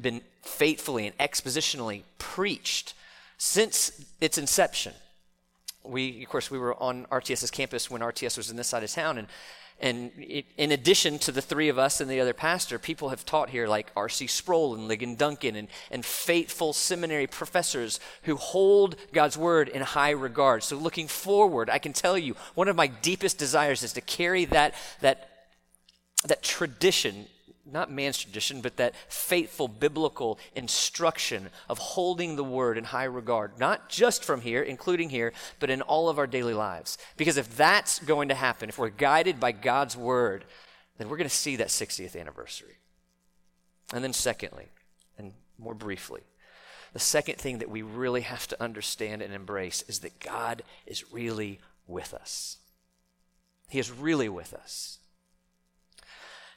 been 0.00 0.20
faithfully 0.42 1.06
and 1.06 1.16
expositionally 1.18 2.02
preached 2.18 2.94
since 3.38 4.04
its 4.20 4.38
inception. 4.38 4.92
We, 5.84 6.22
of 6.22 6.28
course, 6.28 6.50
we 6.50 6.58
were 6.58 6.80
on 6.82 7.06
RTS's 7.06 7.50
campus 7.50 7.90
when 7.90 8.02
RTS 8.02 8.36
was 8.36 8.50
in 8.50 8.56
this 8.56 8.68
side 8.68 8.82
of 8.82 8.90
town, 8.90 9.16
and 9.18 9.28
and 9.80 10.10
in 10.56 10.72
addition 10.72 11.20
to 11.20 11.30
the 11.30 11.40
three 11.40 11.68
of 11.68 11.78
us 11.78 12.00
and 12.00 12.10
the 12.10 12.20
other 12.20 12.32
pastor, 12.32 12.80
people 12.80 13.10
have 13.10 13.24
taught 13.24 13.50
here 13.50 13.68
like 13.68 13.92
R.C. 13.96 14.26
Sproul 14.26 14.74
and 14.74 14.90
Ligon 14.90 15.16
Duncan 15.16 15.54
and, 15.54 15.68
and 15.92 16.04
faithful 16.04 16.72
seminary 16.72 17.28
professors 17.28 18.00
who 18.22 18.34
hold 18.34 18.96
God's 19.12 19.38
word 19.38 19.68
in 19.68 19.82
high 19.82 20.10
regard. 20.10 20.64
So 20.64 20.76
looking 20.76 21.06
forward, 21.06 21.70
I 21.70 21.78
can 21.78 21.92
tell 21.92 22.18
you, 22.18 22.34
one 22.56 22.66
of 22.66 22.74
my 22.74 22.88
deepest 22.88 23.38
desires 23.38 23.84
is 23.84 23.92
to 23.92 24.00
carry 24.00 24.46
that, 24.46 24.74
that, 25.00 25.28
that 26.24 26.42
tradition 26.42 27.26
not 27.72 27.90
man's 27.90 28.18
tradition, 28.18 28.60
but 28.60 28.76
that 28.76 28.94
faithful 29.08 29.68
biblical 29.68 30.38
instruction 30.54 31.50
of 31.68 31.78
holding 31.78 32.36
the 32.36 32.44
word 32.44 32.78
in 32.78 32.84
high 32.84 33.04
regard, 33.04 33.58
not 33.58 33.88
just 33.88 34.24
from 34.24 34.40
here, 34.40 34.62
including 34.62 35.10
here, 35.10 35.32
but 35.60 35.70
in 35.70 35.82
all 35.82 36.08
of 36.08 36.18
our 36.18 36.26
daily 36.26 36.54
lives. 36.54 36.98
Because 37.16 37.36
if 37.36 37.56
that's 37.56 37.98
going 38.00 38.28
to 38.28 38.34
happen, 38.34 38.68
if 38.68 38.78
we're 38.78 38.88
guided 38.88 39.38
by 39.40 39.52
God's 39.52 39.96
word, 39.96 40.44
then 40.96 41.08
we're 41.08 41.16
going 41.16 41.28
to 41.28 41.34
see 41.34 41.56
that 41.56 41.68
60th 41.68 42.18
anniversary. 42.18 42.78
And 43.92 44.04
then, 44.04 44.12
secondly, 44.12 44.66
and 45.16 45.32
more 45.58 45.74
briefly, 45.74 46.22
the 46.92 46.98
second 46.98 47.36
thing 47.36 47.58
that 47.58 47.70
we 47.70 47.82
really 47.82 48.22
have 48.22 48.46
to 48.48 48.62
understand 48.62 49.22
and 49.22 49.32
embrace 49.32 49.82
is 49.88 50.00
that 50.00 50.20
God 50.20 50.62
is 50.86 51.12
really 51.12 51.60
with 51.86 52.14
us. 52.14 52.58
He 53.68 53.78
is 53.78 53.90
really 53.90 54.28
with 54.28 54.54
us. 54.54 54.98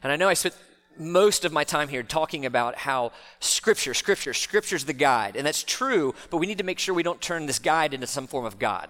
And 0.04 0.12
I 0.12 0.16
know 0.16 0.30
I 0.30 0.34
spent 0.34 0.56
most 1.02 1.44
of 1.46 1.52
my 1.52 1.64
time 1.64 1.88
here 1.88 2.04
talking 2.04 2.46
about 2.46 2.76
how 2.76 3.12
scripture, 3.40 3.94
scripture, 3.94 4.34
scripture's 4.34 4.86
the 4.86 4.94
guide. 4.94 5.36
And 5.36 5.46
that's 5.46 5.64
true, 5.64 6.14
but 6.30 6.38
we 6.38 6.48
need 6.48 6.60
to 6.60 6.64
make 6.64 6.80
sure 6.80 6.94
we 6.94 7.04
don't 7.04 7.22
turn 7.22 7.46
this 7.46 7.60
guide 7.60 7.94
into 7.94 8.08
some 8.08 8.28
form 8.28 8.46
of 8.46 8.60
God. 8.60 8.90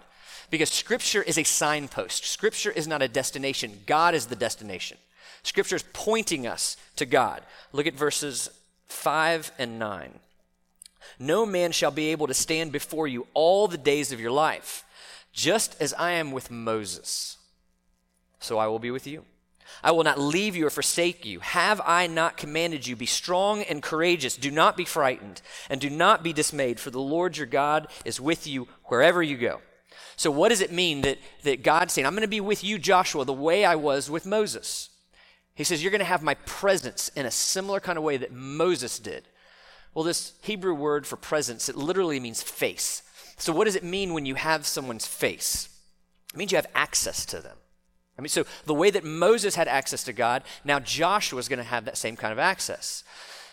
Because 0.49 0.69
scripture 0.69 1.23
is 1.23 1.37
a 1.37 1.43
signpost. 1.43 2.25
Scripture 2.25 2.71
is 2.71 2.87
not 2.87 3.01
a 3.01 3.07
destination. 3.07 3.79
God 3.85 4.13
is 4.13 4.25
the 4.25 4.35
destination. 4.35 4.97
Scripture 5.43 5.77
is 5.77 5.85
pointing 5.93 6.45
us 6.45 6.77
to 6.97 7.05
God. 7.05 7.41
Look 7.71 7.87
at 7.87 7.95
verses 7.95 8.49
5 8.87 9.51
and 9.57 9.79
9. 9.79 10.19
No 11.17 11.45
man 11.45 11.71
shall 11.71 11.91
be 11.91 12.09
able 12.09 12.27
to 12.27 12.33
stand 12.33 12.71
before 12.71 13.07
you 13.07 13.27
all 13.33 13.67
the 13.67 13.77
days 13.77 14.11
of 14.11 14.19
your 14.19 14.31
life. 14.31 14.83
Just 15.33 15.81
as 15.81 15.93
I 15.93 16.11
am 16.11 16.31
with 16.31 16.51
Moses, 16.51 17.37
so 18.39 18.57
I 18.57 18.67
will 18.67 18.79
be 18.79 18.91
with 18.91 19.07
you. 19.07 19.23
I 19.83 19.91
will 19.91 20.03
not 20.03 20.19
leave 20.19 20.55
you 20.55 20.67
or 20.67 20.69
forsake 20.69 21.25
you. 21.25 21.39
Have 21.39 21.81
I 21.85 22.07
not 22.07 22.37
commanded 22.37 22.85
you? 22.85 22.95
Be 22.95 23.05
strong 23.05 23.63
and 23.63 23.81
courageous. 23.81 24.35
Do 24.35 24.51
not 24.51 24.77
be 24.77 24.85
frightened, 24.85 25.41
and 25.69 25.81
do 25.81 25.89
not 25.89 26.23
be 26.23 26.33
dismayed, 26.33 26.79
for 26.79 26.91
the 26.91 26.99
Lord 26.99 27.37
your 27.37 27.47
God 27.47 27.87
is 28.05 28.21
with 28.21 28.45
you 28.47 28.67
wherever 28.85 29.21
you 29.23 29.37
go. 29.37 29.61
So, 30.15 30.29
what 30.29 30.49
does 30.49 30.61
it 30.61 30.71
mean 30.71 31.01
that, 31.01 31.17
that 31.43 31.63
God's 31.63 31.93
saying, 31.93 32.05
I'm 32.05 32.13
going 32.13 32.21
to 32.21 32.27
be 32.27 32.41
with 32.41 32.63
you, 32.63 32.77
Joshua, 32.77 33.25
the 33.25 33.33
way 33.33 33.65
I 33.65 33.75
was 33.75 34.09
with 34.09 34.25
Moses? 34.25 34.89
He 35.55 35.63
says, 35.63 35.81
You're 35.81 35.91
going 35.91 35.99
to 35.99 36.05
have 36.05 36.23
my 36.23 36.35
presence 36.35 37.09
in 37.15 37.25
a 37.25 37.31
similar 37.31 37.79
kind 37.79 37.97
of 37.97 38.03
way 38.03 38.17
that 38.17 38.31
Moses 38.31 38.99
did. 38.99 39.27
Well, 39.93 40.05
this 40.05 40.33
Hebrew 40.41 40.73
word 40.73 41.05
for 41.05 41.17
presence, 41.17 41.67
it 41.69 41.75
literally 41.75 42.19
means 42.19 42.41
face. 42.41 43.03
So, 43.37 43.51
what 43.51 43.65
does 43.65 43.75
it 43.75 43.83
mean 43.83 44.13
when 44.13 44.25
you 44.25 44.35
have 44.35 44.65
someone's 44.65 45.07
face? 45.07 45.69
It 46.33 46.37
means 46.37 46.51
you 46.51 46.57
have 46.57 46.67
access 46.75 47.25
to 47.27 47.39
them. 47.39 47.57
I 48.17 48.21
mean, 48.21 48.29
so 48.29 48.45
the 48.65 48.73
way 48.73 48.91
that 48.91 49.03
Moses 49.03 49.55
had 49.55 49.67
access 49.67 50.03
to 50.03 50.13
God, 50.13 50.43
now 50.63 50.79
Joshua 50.79 51.39
is 51.39 51.47
going 51.47 51.57
to 51.59 51.63
have 51.63 51.85
that 51.85 51.97
same 51.97 52.15
kind 52.15 52.33
of 52.33 52.39
access. 52.39 53.03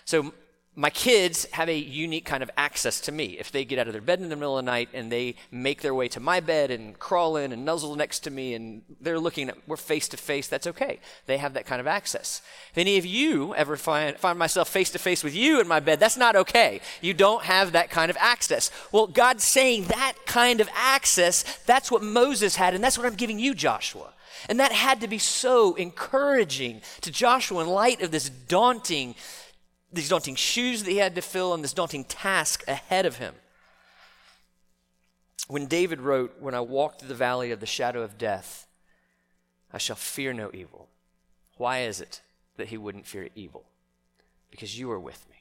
So 0.05 0.33
my 0.79 0.91
kids 0.91 1.45
have 1.51 1.69
a 1.69 1.77
unique 1.77 2.25
kind 2.25 2.41
of 2.41 2.49
access 2.57 3.01
to 3.01 3.11
me. 3.11 3.37
If 3.37 3.51
they 3.51 3.65
get 3.65 3.81
out 3.81 3.89
of 3.89 3.93
their 3.93 4.01
bed 4.01 4.21
in 4.21 4.29
the 4.29 4.37
middle 4.37 4.57
of 4.57 4.65
the 4.65 4.71
night 4.71 4.89
and 4.95 5.11
they 5.11 5.35
make 5.51 5.83
their 5.83 5.93
way 5.93 6.07
to 6.07 6.21
my 6.21 6.39
bed 6.39 6.71
and 6.71 6.97
crawl 7.01 7.37
in 7.37 7.51
and 7.51 7.65
nuzzle 7.65 7.97
next 7.97 8.21
to 8.21 8.31
me 8.31 8.55
and 8.55 8.83
they're 9.01 9.19
looking 9.19 9.49
at, 9.49 9.57
we're 9.67 9.77
face 9.77 10.07
to 10.11 10.17
face, 10.17 10.47
that's 10.47 10.69
okay. 10.69 11.01
They 11.27 11.39
have 11.39 11.55
that 11.55 11.67
kind 11.67 11.81
of 11.81 11.89
access. 11.89 12.43
If 12.71 12.79
any 12.79 12.97
of 12.97 13.05
you 13.05 13.57
ever 13.57 13.77
find, 13.77 14.17
find 14.19 14.39
myself 14.39 14.69
face 14.69 14.91
to 14.91 15.01
face 15.01 15.25
with 15.25 15.35
you 15.35 15.61
in 15.61 15.67
my 15.67 15.81
bed, 15.81 15.99
that's 15.99 16.17
not 16.17 16.37
okay. 16.37 16.81
You 17.01 17.13
don't 17.13 17.43
have 17.43 17.73
that 17.73 17.91
kind 17.91 18.09
of 18.09 18.17
access. 18.21 18.71
Well, 18.93 19.09
God's 19.09 19.43
saying 19.43 19.87
that 19.87 20.15
kind 20.27 20.61
of 20.61 20.69
access, 20.77 21.43
that's 21.67 21.91
what 21.91 22.05
Moses 22.05 22.55
had, 22.55 22.75
and 22.75 22.85
that's 22.85 22.97
what 22.97 23.07
I'm 23.07 23.17
giving 23.17 23.41
you, 23.41 23.53
Joshua. 23.53 24.13
And 24.49 24.61
that 24.61 24.73
had 24.73 25.01
to 25.01 25.09
be 25.09 25.19
so 25.19 25.75
encouraging 25.75 26.83
to 27.01 27.11
Joshua 27.11 27.63
in 27.63 27.69
light 27.69 28.03
of 28.03 28.11
this 28.11 28.29
daunting 28.29 29.15
these 29.93 30.09
daunting 30.09 30.35
shoes 30.35 30.83
that 30.83 30.91
he 30.91 30.99
had 30.99 31.15
to 31.15 31.23
fill 31.23 31.55
and 31.55 31.65
this 31.65 31.73
daunting 31.73 32.05
task 32.05 32.63
ahead 32.69 33.07
of 33.07 33.17
him. 33.17 33.35
When 35.49 35.67
David 35.67 36.01
wrote, 36.01 36.37
When 36.41 36.55
I 36.55 36.61
walk 36.61 36.99
through 36.99 37.09
the 37.09 37.15
valley 37.15 37.51
of 37.51 37.61
the 37.61 37.67
shadow 37.67 38.03
of 38.03 38.19
death, 38.19 38.67
I 39.73 39.79
shall 39.79 39.97
fear 39.97 40.33
no 40.33 40.51
evil. 40.53 40.89
Why 41.57 41.81
is 41.81 42.01
it 42.01 42.21
that 42.57 42.69
he 42.69 42.77
wouldn't 42.77 43.07
fear 43.07 43.29
evil? 43.35 43.65
Because 44.51 44.79
you 44.79 44.91
are 44.91 45.01
with 45.01 45.27
me. 45.29 45.37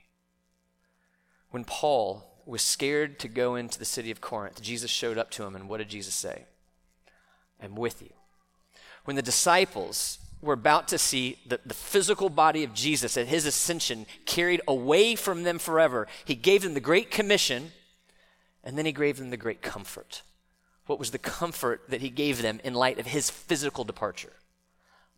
When 1.52 1.66
Paul 1.66 2.41
was 2.45 2.62
scared 2.62 3.20
to 3.20 3.28
go 3.28 3.56
into 3.56 3.78
the 3.78 3.86
city 3.86 4.12
of 4.12 4.22
Corinth, 4.22 4.62
Jesus 4.62 4.89
showed 4.89 5.18
up 5.18 5.30
to 5.32 5.43
him, 5.43 5.56
and 5.56 5.68
what 5.68 5.78
did 5.78 5.89
Jesus 5.89 6.16
say? 6.16 6.45
I'm 7.62 7.76
with 7.76 8.02
you. 8.02 8.14
When 9.08 9.16
the 9.16 9.22
disciples 9.22 10.20
were 10.41 10.51
about 10.51 10.89
to 10.89 10.97
see 10.97 11.39
the, 11.45 11.62
the 11.66 11.74
physical 11.74 12.30
body 12.30 12.66
of 12.66 12.74
Jesus 12.74 13.16
at 13.16 13.30
his 13.30 13.45
ascension 13.45 14.05
carried 14.26 14.60
away 14.68 15.16
from 15.16 15.43
them 15.43 15.60
forever. 15.60 16.08
He 16.26 16.36
gave 16.36 16.62
them 16.62 16.74
the 16.74 16.82
Great 16.82 17.10
Commission, 17.10 17.72
and 18.66 18.78
then 18.78 18.86
he 18.86 18.91
gave 18.91 19.16
them 19.16 19.30
the 19.30 19.38
great 19.38 19.62
comfort. 19.62 20.24
What 20.88 20.99
was 20.99 21.12
the 21.12 21.20
comfort 21.20 21.84
that 21.88 22.01
he 22.01 22.10
gave 22.10 22.41
them 22.41 22.60
in 22.66 22.74
light 22.74 22.99
of 22.99 23.05
his 23.05 23.30
physical 23.30 23.86
departure? 23.86 24.34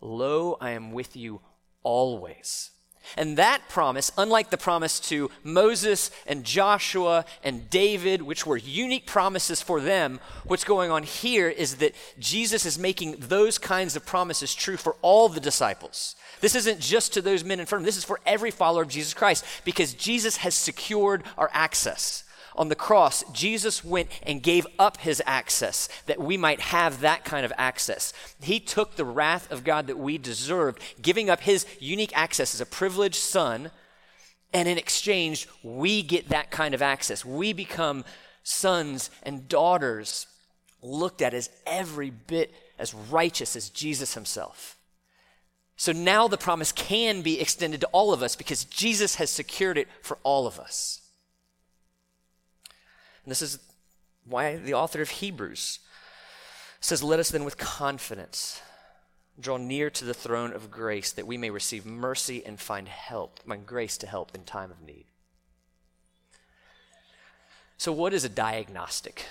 Lo, 0.02 0.56
I 0.62 0.70
am 0.70 0.92
with 0.92 1.16
you 1.16 1.42
always 1.82 2.70
and 3.18 3.38
that 3.38 3.68
promise, 3.70 4.12
unlike 4.18 4.50
the 4.50 4.58
promise 4.58 5.00
to 5.02 5.30
Moses 5.44 6.12
and 6.28 6.44
Joshua 6.44 7.26
and 7.44 7.70
David, 7.70 8.22
which 8.22 8.46
were 8.46 8.58
unique 8.58 9.06
promises 9.06 9.62
for 9.62 9.82
them, 9.82 10.20
what's 10.46 10.64
going 10.64 10.92
on 10.92 11.04
here 11.04 11.50
is 11.50 11.78
that 11.78 11.96
Jesus 12.20 12.66
is 12.66 12.80
making 12.80 13.16
those 13.20 13.58
kinds 13.58 13.96
of 13.96 14.06
promises 14.06 14.54
true 14.54 14.78
for 14.78 14.96
all 15.02 15.30
the 15.30 15.40
disciples. 15.40 16.16
This 16.42 16.56
isn't 16.56 16.80
just 16.80 17.14
to 17.14 17.22
those 17.22 17.44
men 17.44 17.60
in 17.60 17.66
front 17.66 17.82
of 17.82 17.84
him, 17.84 17.88
this 17.88 17.98
is 17.98 18.04
for 18.04 18.20
every 18.26 18.52
follower 18.52 18.84
of 18.84 18.90
Jesus 18.90 19.14
Christ 19.14 19.46
because 19.66 19.94
Jesus 19.94 20.38
has 20.38 20.56
secured 20.56 21.24
our 21.38 21.50
access 21.54 22.24
on 22.56 22.70
the 22.70 22.76
cross, 22.76 23.24
Jesus 23.32 23.84
went 23.84 24.10
and 24.24 24.44
gave 24.44 24.68
up 24.78 24.98
his 24.98 25.22
access 25.26 25.88
that 26.06 26.20
we 26.20 26.38
might 26.38 26.60
have 26.60 27.02
that 27.02 27.24
kind 27.24 27.46
of 27.46 27.54
access. 27.58 28.14
He 28.42 28.60
took 28.60 28.96
the 28.96 29.06
wrath 29.06 29.52
of 29.52 29.64
God 29.64 29.88
that 29.88 29.98
we 29.98 30.18
deserved, 30.18 30.82
giving 31.02 31.30
up 31.30 31.42
his 31.42 31.66
unique 31.80 32.16
access 32.16 32.54
as 32.54 32.62
a 32.62 32.66
privileged 32.66 33.16
son. 33.16 33.72
And 34.54 34.68
in 34.68 34.78
exchange, 34.78 35.48
we 35.64 36.02
get 36.02 36.30
that 36.30 36.52
kind 36.52 36.74
of 36.74 36.82
access. 36.82 37.24
We 37.24 37.54
become 37.54 38.04
sons 38.44 39.10
and 39.24 39.48
daughters 39.48 40.28
looked 40.82 41.22
at 41.22 41.34
as 41.34 41.50
every 41.68 42.10
bit 42.10 42.54
as 42.78 42.94
righteous 42.94 43.56
as 43.56 43.70
Jesus 43.70 44.14
himself. 44.14 44.78
So 45.76 45.92
now 45.92 46.28
the 46.28 46.38
promise 46.38 46.72
can 46.72 47.22
be 47.22 47.40
extended 47.40 47.82
to 47.82 47.88
all 47.88 48.12
of 48.12 48.22
us 48.22 48.36
because 48.36 48.66
Jesus 48.66 49.16
has 49.16 49.30
secured 49.30 49.78
it 49.78 49.88
for 50.02 50.18
all 50.24 50.46
of 50.46 50.60
us. 50.60 51.00
And 53.30 53.32
this 53.32 53.44
is 53.44 53.60
why 54.26 54.56
the 54.56 54.74
author 54.74 55.04
of 55.04 55.10
Hebrews 55.12 55.78
says, 56.82 57.04
Let 57.04 57.20
us 57.20 57.30
then 57.30 57.44
with 57.44 57.60
confidence 57.60 58.60
draw 59.40 59.58
near 59.58 59.92
to 59.92 60.04
the 60.04 60.16
throne 60.16 60.52
of 60.52 60.72
grace 60.72 61.12
that 61.12 61.28
we 61.28 61.38
may 61.38 61.52
receive 61.52 61.86
mercy 61.86 62.44
and 62.44 62.60
find 62.60 62.88
help, 62.88 63.38
find 63.48 63.68
grace 63.68 64.00
to 64.00 64.08
help 64.08 64.34
in 64.34 64.46
time 64.46 64.72
of 64.72 64.82
need. 64.82 65.06
So, 67.78 67.92
what 67.92 68.16
is 68.16 68.24
a 68.24 68.30
diagnostic 68.30 69.26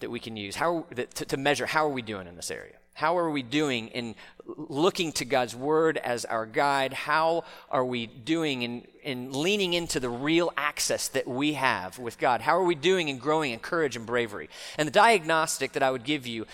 that 0.00 0.10
we 0.10 0.20
can 0.20 0.36
use 0.36 0.56
how, 0.56 0.84
to, 0.94 1.06
to 1.06 1.36
measure 1.38 1.64
how 1.64 1.86
are 1.86 1.92
we 1.92 2.02
doing 2.02 2.26
in 2.26 2.36
this 2.36 2.50
area? 2.50 2.76
How 2.98 3.16
are 3.16 3.30
we 3.30 3.44
doing 3.44 3.86
in 3.88 4.16
looking 4.44 5.12
to 5.12 5.24
God's 5.24 5.54
word 5.54 5.98
as 5.98 6.24
our 6.24 6.46
guide? 6.46 6.92
How 6.92 7.44
are 7.70 7.84
we 7.84 8.08
doing 8.08 8.62
in, 8.62 8.88
in 9.04 9.32
leaning 9.32 9.72
into 9.72 10.00
the 10.00 10.08
real 10.08 10.52
access 10.56 11.06
that 11.10 11.28
we 11.28 11.52
have 11.52 12.00
with 12.00 12.18
God? 12.18 12.40
How 12.40 12.58
are 12.58 12.64
we 12.64 12.74
doing 12.74 13.06
in 13.06 13.18
growing 13.18 13.52
in 13.52 13.60
courage 13.60 13.94
and 13.94 14.04
bravery? 14.04 14.50
And 14.76 14.88
the 14.88 14.90
diagnostic 14.90 15.74
that 15.74 15.82
I 15.84 15.92
would 15.92 16.02
give 16.02 16.26
you, 16.26 16.44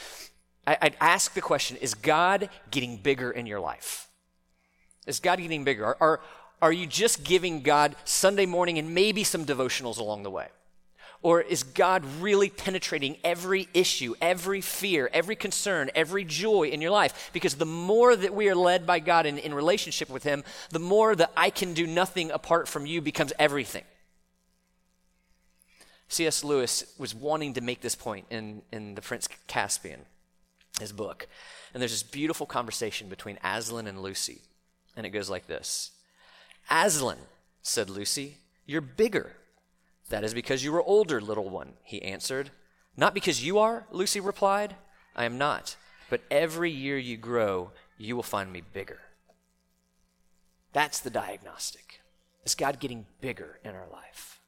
I, 0.66 0.76
I'd 0.82 0.96
ask 1.00 1.32
the 1.32 1.40
question 1.40 1.78
Is 1.78 1.94
God 1.94 2.50
getting 2.70 2.98
bigger 2.98 3.30
in 3.30 3.46
your 3.46 3.60
life? 3.60 4.10
Is 5.06 5.20
God 5.20 5.38
getting 5.38 5.64
bigger? 5.64 5.86
Are, 5.86 5.96
are, 5.98 6.20
are 6.60 6.72
you 6.74 6.86
just 6.86 7.24
giving 7.24 7.62
God 7.62 7.96
Sunday 8.04 8.44
morning 8.44 8.78
and 8.78 8.94
maybe 8.94 9.24
some 9.24 9.46
devotionals 9.46 9.96
along 9.96 10.24
the 10.24 10.30
way? 10.30 10.48
Or 11.24 11.40
is 11.40 11.62
God 11.62 12.04
really 12.20 12.50
penetrating 12.50 13.16
every 13.24 13.66
issue, 13.72 14.14
every 14.20 14.60
fear, 14.60 15.08
every 15.10 15.36
concern, 15.36 15.90
every 15.94 16.22
joy 16.22 16.64
in 16.64 16.82
your 16.82 16.90
life? 16.90 17.30
Because 17.32 17.54
the 17.54 17.64
more 17.64 18.14
that 18.14 18.34
we 18.34 18.50
are 18.50 18.54
led 18.54 18.86
by 18.86 18.98
God 18.98 19.24
in, 19.24 19.38
in 19.38 19.54
relationship 19.54 20.10
with 20.10 20.22
Him, 20.22 20.44
the 20.68 20.78
more 20.78 21.16
that 21.16 21.32
I 21.34 21.48
can 21.48 21.72
do 21.72 21.86
nothing 21.86 22.30
apart 22.30 22.68
from 22.68 22.84
you 22.84 23.00
becomes 23.00 23.32
everything. 23.38 23.84
C.S. 26.08 26.44
Lewis 26.44 26.84
was 26.98 27.14
wanting 27.14 27.54
to 27.54 27.62
make 27.62 27.80
this 27.80 27.94
point 27.94 28.26
in, 28.28 28.60
in 28.70 28.94
The 28.94 29.00
Prince 29.00 29.26
Caspian, 29.46 30.00
his 30.78 30.92
book. 30.92 31.26
And 31.72 31.80
there's 31.80 31.92
this 31.92 32.02
beautiful 32.02 32.44
conversation 32.44 33.08
between 33.08 33.38
Aslan 33.42 33.86
and 33.86 34.02
Lucy. 34.02 34.42
And 34.94 35.06
it 35.06 35.10
goes 35.10 35.30
like 35.30 35.46
this 35.46 35.92
Aslan, 36.70 37.16
said 37.62 37.88
Lucy, 37.88 38.36
you're 38.66 38.82
bigger. 38.82 39.32
That 40.14 40.22
is 40.22 40.32
because 40.32 40.62
you 40.62 40.72
are 40.76 40.82
older, 40.84 41.20
little 41.20 41.50
one, 41.50 41.72
he 41.82 42.00
answered. 42.00 42.52
Not 42.96 43.14
because 43.14 43.44
you 43.44 43.58
are, 43.58 43.88
Lucy 43.90 44.20
replied. 44.20 44.76
I 45.16 45.24
am 45.24 45.38
not. 45.38 45.74
But 46.08 46.20
every 46.30 46.70
year 46.70 46.96
you 46.96 47.16
grow, 47.16 47.72
you 47.98 48.14
will 48.14 48.22
find 48.22 48.52
me 48.52 48.60
bigger. 48.60 49.00
That's 50.72 51.00
the 51.00 51.10
diagnostic. 51.10 52.00
Is 52.44 52.54
God 52.54 52.78
getting 52.78 53.06
bigger 53.20 53.58
in 53.64 53.74
our 53.74 53.88
life? 53.92 54.38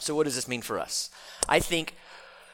So, 0.00 0.16
what 0.16 0.24
does 0.24 0.34
this 0.34 0.48
mean 0.48 0.62
for 0.62 0.80
us? 0.80 1.10
I 1.48 1.60
think 1.60 1.94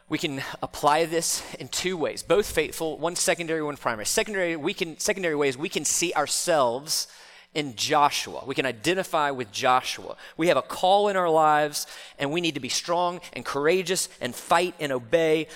we 0.07 0.19
can 0.19 0.43
apply 0.63 1.07
this 1.07 1.43
in 1.59 1.69
two 1.69 1.97
ways, 1.97 2.23
both 2.23 2.45
faithful, 2.45 2.99
one 2.99 3.17
secondary, 3.17 3.63
one 3.63 3.79
primary. 3.79 4.05
Secondary, 4.05 4.55
we 4.55 4.75
can, 4.75 4.99
secondary 4.99 5.35
ways 5.35 5.57
we 5.57 5.71
can 5.71 5.87
see 5.87 6.13
ourselves 6.13 7.09
in 7.55 7.75
Joshua. 7.77 8.43
We 8.47 8.55
can 8.55 8.67
identify 8.67 9.31
with 9.31 9.51
Joshua. 9.53 10.17
We 10.37 10.49
have 10.49 10.57
a 10.57 10.63
call 10.63 11.09
in 11.09 11.17
our 11.17 11.31
lives, 11.31 11.87
and 12.19 12.31
we 12.31 12.41
need 12.41 12.55
to 12.55 12.61
be 12.61 12.69
strong 12.69 13.21
and 13.33 13.45
courageous 13.45 14.09
and 14.21 14.35
fight 14.35 14.75
and 14.79 14.93
obey. 14.93 15.49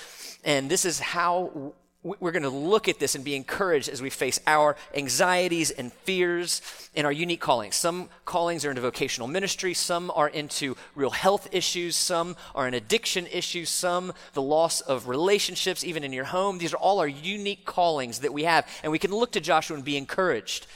And 0.45 0.71
this 0.71 0.85
is 0.85 1.01
how 1.01 1.75
we're 2.03 2.33
going 2.33 2.45
to 2.45 2.49
look 2.49 2.89
at 2.89 2.99
this 2.99 3.15
and 3.15 3.23
be 3.23 3.37
encouraged 3.37 3.91
as 3.91 4.01
we 4.01 4.09
face 4.09 4.41
our 4.47 4.75
anxieties 4.95 5.71
and 5.71 5.93
fears 5.93 6.63
in 6.95 7.05
our 7.05 7.13
unique 7.13 7.43
callings. 7.43 7.77
Some 7.77 8.09
callings 8.25 8.65
are 8.65 8.71
into 8.71 8.81
vocational 8.81 9.29
ministry, 9.29 9.75
some 9.75 10.11
are 10.15 10.29
into 10.29 10.77
real 10.95 11.11
health 11.11 11.49
issues, 11.53 11.97
some 11.97 12.37
are 12.55 12.67
in 12.67 12.73
addiction 12.73 13.27
issues, 13.27 13.69
some 13.69 14.15
the 14.33 14.41
loss 14.41 14.81
of 14.81 15.09
relationships, 15.09 15.85
even 15.85 16.03
in 16.03 16.15
your 16.15 16.25
home. 16.25 16.57
These 16.57 16.73
are 16.73 16.79
all 16.79 17.01
our 17.01 17.09
unique 17.09 17.67
callings 17.67 18.21
that 18.21 18.33
we 18.33 18.45
have, 18.45 18.67
and 18.83 18.91
we 18.91 18.99
can 18.99 19.11
look 19.11 19.33
to 19.33 19.41
Joshua 19.41 19.77
and 19.77 19.85
be 19.85 19.99
encouraged 19.99 20.67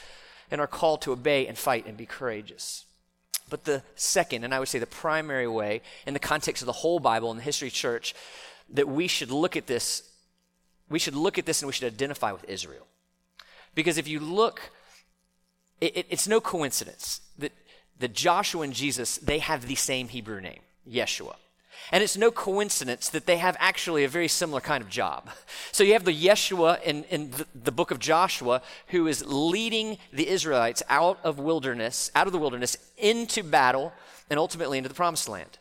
and 0.55 0.61
are 0.61 0.68
called 0.68 1.02
to 1.02 1.11
obey 1.11 1.48
and 1.48 1.59
fight 1.59 1.84
and 1.84 1.96
be 1.96 2.07
courageous. 2.07 2.84
But 3.50 3.64
the 3.64 3.82
second, 3.96 4.44
and 4.44 4.55
I 4.55 4.61
would 4.61 4.68
say 4.68 4.78
the 4.78 4.86
primary 4.86 5.48
way, 5.48 5.82
in 6.07 6.14
the 6.14 6.20
context 6.20 6.62
of 6.62 6.66
the 6.66 6.72
whole 6.72 7.00
Bible 7.00 7.32
and 7.32 7.40
the 7.40 7.44
history 7.44 7.66
of 7.66 7.74
church, 7.74 8.14
that 8.72 8.86
we 8.86 9.09
should 9.09 9.32
look 9.32 9.57
at 9.57 9.66
this, 9.66 10.09
we 10.88 11.00
should 11.00 11.16
look 11.16 11.38
at 11.38 11.44
this 11.44 11.61
and 11.61 11.66
we 11.66 11.72
should 11.72 11.92
identify 11.92 12.30
with 12.30 12.48
Israel. 12.48 12.86
Because 13.74 13.98
if 13.98 14.07
you 14.07 14.20
look, 14.20 14.70
it, 15.80 15.96
it, 15.96 16.07
it's 16.09 16.28
no 16.28 16.40
coincidence 16.40 17.20
that, 17.36 17.50
that 17.98 18.14
Joshua 18.14 18.62
and 18.62 18.72
Jesus, 18.72 19.18
they 19.18 19.40
have 19.40 19.66
the 19.66 19.74
same 19.74 20.07
Hebrew 20.07 20.40
name, 20.40 20.61
Yeshua. 20.88 21.34
And 21.93 22.03
it's 22.03 22.16
no 22.16 22.31
coincidence 22.31 23.09
that 23.11 23.27
they 23.27 23.37
have 23.37 23.57
actually 23.61 24.05
a 24.05 24.09
very 24.09 24.29
similar 24.29 24.61
kind 24.61 24.83
of 24.83 24.89
job. 24.89 25.29
So 25.72 25.85
you 25.85 25.93
have 25.93 26.05
the 26.05 26.14
Yeshua 26.14 26.83
in, 26.83 27.05
in 27.05 27.31
the, 27.31 27.47
the, 27.55 27.72
book 27.72 27.91
of 27.91 27.99
Joshua 27.99 28.62
who 28.89 29.07
is 29.07 29.25
leading 29.27 29.99
the 30.12 30.29
Israelites 30.29 30.83
out 30.89 31.18
of 31.22 31.39
wilderness, 31.39 32.11
out 32.14 32.27
of 32.27 32.33
the 32.33 32.39
wilderness 32.39 32.77
into 32.97 33.43
battle 33.43 33.93
and 34.31 34.39
ultimately 34.39 34.79
into 34.79 34.89
the 34.89 34.95
promised 34.95 35.29
land. 35.29 35.59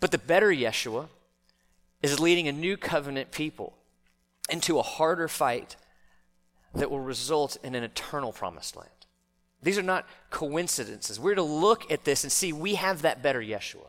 But 0.00 0.10
the 0.10 0.18
better 0.18 0.48
Yeshua 0.48 1.08
is 2.02 2.20
leading 2.20 2.48
a 2.48 2.52
new 2.52 2.76
covenant 2.76 3.30
people 3.30 3.74
into 4.50 4.78
a 4.78 4.82
harder 4.82 5.28
fight 5.28 5.76
that 6.74 6.90
will 6.90 7.00
result 7.00 7.56
in 7.62 7.74
an 7.74 7.82
eternal 7.82 8.32
promised 8.32 8.76
land. 8.76 8.90
These 9.62 9.78
are 9.78 9.82
not 9.82 10.06
coincidences. 10.30 11.18
We're 11.18 11.34
to 11.34 11.42
look 11.42 11.90
at 11.90 12.04
this 12.04 12.22
and 12.22 12.30
see 12.30 12.52
we 12.52 12.74
have 12.74 13.02
that 13.02 13.22
better 13.22 13.40
Yeshua. 13.40 13.86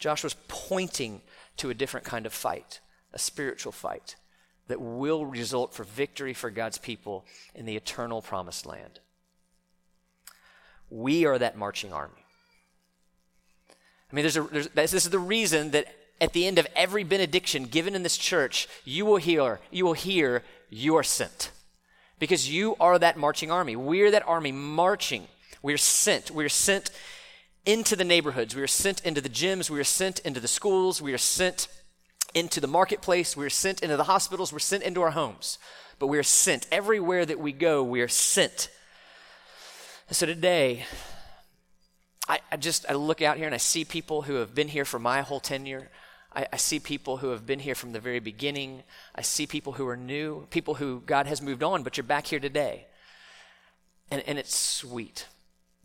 Joshua's 0.00 0.34
pointing 0.48 1.20
to 1.58 1.70
a 1.70 1.74
different 1.74 2.06
kind 2.06 2.26
of 2.26 2.32
fight, 2.32 2.80
a 3.12 3.18
spiritual 3.18 3.70
fight 3.70 4.16
that 4.66 4.80
will 4.80 5.26
result 5.26 5.74
for 5.74 5.84
victory 5.84 6.32
for 6.32 6.50
God's 6.50 6.78
people 6.78 7.26
in 7.54 7.66
the 7.66 7.76
eternal 7.76 8.22
promised 8.22 8.66
land. 8.66 9.00
We 10.88 11.26
are 11.26 11.38
that 11.38 11.56
marching 11.56 11.92
army. 11.92 12.24
I 14.10 14.14
mean, 14.14 14.22
there's 14.22 14.36
a, 14.36 14.42
there's, 14.42 14.68
this 14.68 14.94
is 14.94 15.10
the 15.10 15.18
reason 15.18 15.70
that 15.72 15.86
at 16.20 16.32
the 16.32 16.46
end 16.46 16.58
of 16.58 16.66
every 16.74 17.04
benediction 17.04 17.64
given 17.64 17.94
in 17.94 18.02
this 18.02 18.16
church, 18.16 18.68
you 18.84 19.04
will 19.04 19.16
hear, 19.16 19.60
you 19.70 19.84
will 19.84 19.92
hear, 19.92 20.42
you 20.68 20.96
are 20.96 21.02
sent. 21.02 21.50
Because 22.18 22.50
you 22.50 22.76
are 22.80 22.98
that 22.98 23.16
marching 23.16 23.50
army. 23.50 23.76
We're 23.76 24.10
that 24.10 24.26
army 24.26 24.52
marching. 24.52 25.26
We're 25.62 25.78
sent. 25.78 26.30
We're 26.30 26.48
sent 26.48 26.90
into 27.66 27.96
the 27.96 28.04
neighborhoods. 28.04 28.54
We 28.54 28.62
are 28.62 28.66
sent 28.66 29.04
into 29.04 29.20
the 29.20 29.28
gyms. 29.28 29.70
We 29.70 29.80
are 29.80 29.84
sent 29.84 30.20
into 30.20 30.40
the 30.40 30.48
schools. 30.48 31.02
We 31.02 31.12
are 31.12 31.18
sent 31.18 31.68
into 32.34 32.60
the 32.60 32.66
marketplace. 32.66 33.36
We 33.36 33.44
are 33.44 33.50
sent 33.50 33.82
into 33.82 33.96
the 33.96 34.04
hospitals. 34.04 34.52
We're 34.52 34.58
sent 34.58 34.82
into 34.82 35.02
our 35.02 35.10
homes. 35.10 35.58
But 35.98 36.06
we 36.06 36.18
are 36.18 36.24
sent. 36.24 36.66
Everywhere 36.72 37.26
that 37.26 37.38
we 37.38 37.52
go, 37.52 37.82
we 37.82 38.00
are 38.00 38.08
sent. 38.08 38.70
And 40.08 40.16
so 40.16 40.26
today, 40.26 40.84
I, 42.28 42.40
I 42.50 42.56
just 42.56 42.86
I 42.88 42.94
look 42.94 43.22
out 43.22 43.36
here 43.36 43.46
and 43.46 43.54
I 43.54 43.58
see 43.58 43.84
people 43.84 44.22
who 44.22 44.34
have 44.34 44.54
been 44.54 44.68
here 44.68 44.84
for 44.84 44.98
my 44.98 45.20
whole 45.22 45.40
tenure. 45.40 45.90
I, 46.32 46.46
I, 46.52 46.56
see 46.58 46.78
people 46.78 47.16
who 47.16 47.30
have 47.30 47.44
been 47.44 47.58
here 47.58 47.74
from 47.74 47.92
the 47.92 47.98
very 47.98 48.20
beginning. 48.20 48.84
I 49.16 49.22
see 49.22 49.48
people 49.48 49.72
who 49.72 49.88
are 49.88 49.96
new, 49.96 50.46
people 50.50 50.74
who 50.74 51.02
God 51.04 51.26
has 51.26 51.42
moved 51.42 51.64
on, 51.64 51.82
but 51.82 51.96
you're 51.96 52.04
back 52.04 52.28
here 52.28 52.38
today. 52.38 52.86
And, 54.12 54.22
and 54.28 54.38
it's 54.38 54.54
sweet. 54.54 55.26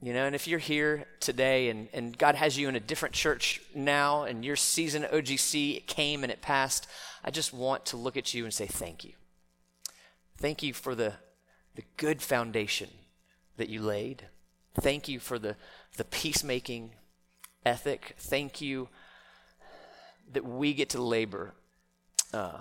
You 0.01 0.13
know, 0.13 0.25
and 0.25 0.35
if 0.35 0.47
you're 0.47 0.59
here 0.59 1.05
today 1.19 1.69
and, 1.69 1.87
and 1.93 2.17
God 2.17 2.35
has 2.35 2.57
you 2.57 2.67
in 2.67 2.75
a 2.75 2.81
different 2.81 3.15
church 3.15 3.61
now 3.73 4.23
and 4.23 4.43
your 4.43 4.55
season 4.55 5.03
at 5.05 5.11
OGC 5.11 5.87
came 5.87 6.23
and 6.23 6.31
it 6.31 6.41
passed, 6.41 6.87
I 7.23 7.31
just 7.31 7.53
want 7.53 7.85
to 7.87 7.97
look 7.97 8.17
at 8.17 8.33
you 8.33 8.43
and 8.43 8.53
say 8.53 8.67
thank 8.67 9.03
you. 9.03 9.13
Thank 10.37 10.61
you 10.61 10.73
for 10.73 10.95
the, 10.95 11.13
the 11.75 11.83
good 11.97 12.21
foundation 12.21 12.89
that 13.57 13.69
you 13.69 13.81
laid. 13.81 14.27
Thank 14.75 15.07
you 15.07 15.19
for 15.19 15.39
the, 15.39 15.55
the 15.95 16.03
peacemaking 16.03 16.91
ethic. 17.65 18.15
Thank 18.19 18.59
you 18.59 18.89
that 20.33 20.45
we 20.45 20.73
get 20.73 20.89
to 20.89 21.01
labor 21.01 21.53
uh, 22.33 22.59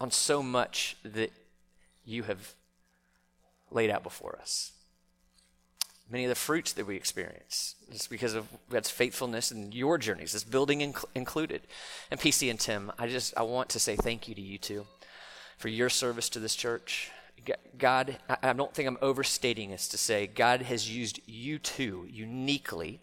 on 0.00 0.12
so 0.12 0.42
much 0.42 0.96
that 1.02 1.32
you 2.04 2.22
have 2.22 2.54
laid 3.72 3.90
out 3.90 4.04
before 4.04 4.38
us 4.40 4.72
many 6.10 6.24
of 6.24 6.28
the 6.28 6.34
fruits 6.34 6.72
that 6.74 6.86
we 6.86 6.96
experience. 6.96 7.74
It's 7.90 8.06
because 8.06 8.34
of 8.34 8.48
God's 8.70 8.90
faithfulness 8.90 9.50
in 9.50 9.72
your 9.72 9.98
journeys, 9.98 10.32
this 10.32 10.44
building 10.44 10.80
inc- 10.80 11.04
included. 11.14 11.62
And 12.10 12.20
PC 12.20 12.50
and 12.50 12.60
Tim, 12.60 12.92
I 12.98 13.08
just 13.08 13.36
I 13.36 13.42
want 13.42 13.68
to 13.70 13.80
say 13.80 13.96
thank 13.96 14.28
you 14.28 14.34
to 14.34 14.40
you 14.40 14.58
two 14.58 14.86
for 15.58 15.68
your 15.68 15.88
service 15.88 16.28
to 16.30 16.40
this 16.40 16.54
church. 16.54 17.10
God, 17.78 18.18
I 18.42 18.52
don't 18.52 18.74
think 18.74 18.88
I'm 18.88 18.98
overstating 19.00 19.70
this 19.70 19.88
to 19.88 19.98
say 19.98 20.26
God 20.26 20.62
has 20.62 20.90
used 20.90 21.20
you 21.26 21.58
two 21.58 22.06
uniquely 22.10 23.00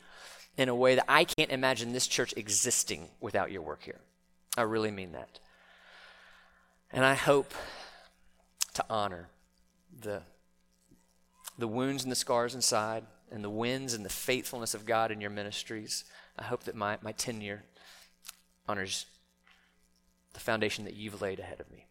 in 0.57 0.69
a 0.69 0.75
way 0.75 0.95
that 0.95 1.05
I 1.07 1.23
can't 1.23 1.49
imagine 1.49 1.93
this 1.93 2.07
church 2.07 2.33
existing 2.35 3.09
without 3.21 3.51
your 3.51 3.61
work 3.61 3.83
here. 3.83 4.01
I 4.57 4.63
really 4.63 4.91
mean 4.91 5.13
that. 5.13 5.39
And 6.91 7.05
I 7.05 7.15
hope 7.15 7.53
to 8.73 8.85
honor 8.89 9.29
the 9.97 10.21
the 11.57 11.67
wounds 11.67 12.03
and 12.03 12.11
the 12.11 12.15
scars 12.15 12.55
inside, 12.55 13.05
and 13.31 13.43
the 13.43 13.49
wins 13.49 13.93
and 13.93 14.05
the 14.05 14.09
faithfulness 14.09 14.73
of 14.73 14.85
God 14.85 15.11
in 15.11 15.19
your 15.19 15.31
ministries. 15.31 16.05
I 16.37 16.43
hope 16.43 16.63
that 16.63 16.75
my, 16.75 16.97
my 17.01 17.11
tenure 17.11 17.63
honors 18.67 19.07
the 20.33 20.39
foundation 20.39 20.85
that 20.85 20.95
you've 20.95 21.21
laid 21.21 21.39
ahead 21.39 21.59
of 21.59 21.71
me. 21.71 21.85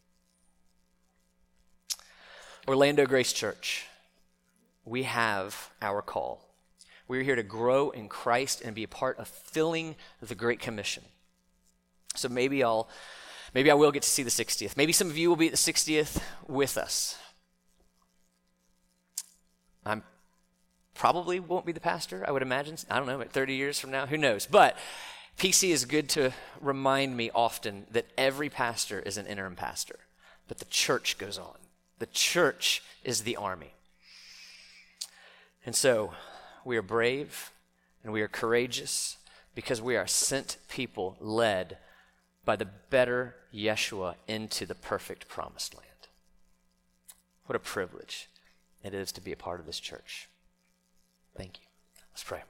Orlando 2.68 3.06
Grace 3.06 3.32
Church, 3.32 3.86
we 4.84 5.02
have 5.02 5.70
our 5.80 6.00
call. 6.00 6.48
We're 7.08 7.22
here 7.22 7.36
to 7.36 7.42
grow 7.42 7.90
in 7.90 8.08
Christ 8.08 8.62
and 8.64 8.74
be 8.74 8.84
a 8.84 8.88
part 8.88 9.18
of 9.18 9.26
filling 9.26 9.96
the 10.20 10.36
Great 10.36 10.60
Commission. 10.60 11.02
So 12.14 12.28
maybe 12.28 12.62
I'll 12.62 12.88
maybe 13.52 13.70
I 13.70 13.74
will 13.74 13.90
get 13.90 14.02
to 14.02 14.08
see 14.08 14.22
the 14.22 14.30
60th. 14.30 14.76
Maybe 14.76 14.92
some 14.92 15.10
of 15.10 15.18
you 15.18 15.28
will 15.28 15.36
be 15.36 15.46
at 15.46 15.52
the 15.52 15.58
60th 15.72 16.22
with 16.46 16.78
us. 16.78 17.18
I'm 19.85 20.03
probably 20.95 21.41
won't 21.41 21.66
be 21.66 21.72
the 21.72 21.80
pastor, 21.80 22.24
I 22.26 22.33
would 22.33 22.43
imagine. 22.43 22.76
I 22.91 22.99
don't 22.99 23.07
know, 23.07 23.22
30 23.22 23.55
years 23.55 23.78
from 23.78 23.91
now, 23.91 24.07
who 24.07 24.18
knows? 24.18 24.47
But 24.47 24.76
PC 25.39 25.70
is 25.70 25.85
good 25.85 26.09
to 26.11 26.33
remind 26.61 27.16
me 27.16 27.30
often 27.35 27.87
that 27.91 28.07
every 28.16 28.49
pastor 28.49 29.01
is 29.01 29.16
an 29.16 29.26
interim 29.26 29.57
pastor, 29.57 29.99
but 30.49 30.59
the 30.59 30.64
church 30.66 31.18
goes 31.18 31.39
on. 31.39 31.57
The 31.99 32.07
church 32.07 32.83
is 33.05 33.22
the 33.22 33.37
army. 33.37 33.74
And 35.64 35.74
so 35.74 36.12
we 36.64 36.76
are 36.76 36.83
brave 36.83 37.51
and 38.03 38.12
we 38.12 38.22
are 38.22 38.28
courageous 38.28 39.16
because 39.55 39.80
we 39.80 39.97
are 39.97 40.07
sent 40.07 40.57
people 40.68 41.16
led 41.20 41.78
by 42.45 42.57
the 42.57 42.68
better 42.91 43.37
Yeshua 43.55 44.14
into 44.26 44.66
the 44.66 44.74
perfect 44.74 45.28
promised 45.28 45.74
land. 45.74 45.89
What 47.47 47.57
a 47.57 47.61
privilege 47.61 48.28
it 48.83 48.95
is 48.95 49.12
to 49.12 49.20
be 49.20 49.33
a 49.33 49.37
part 49.37 49.61
of 49.61 49.66
this 49.66 49.80
church. 49.80 50.28
Thank 51.37 51.59
you. 51.59 51.66
Let's 52.12 52.24
pray. 52.24 52.43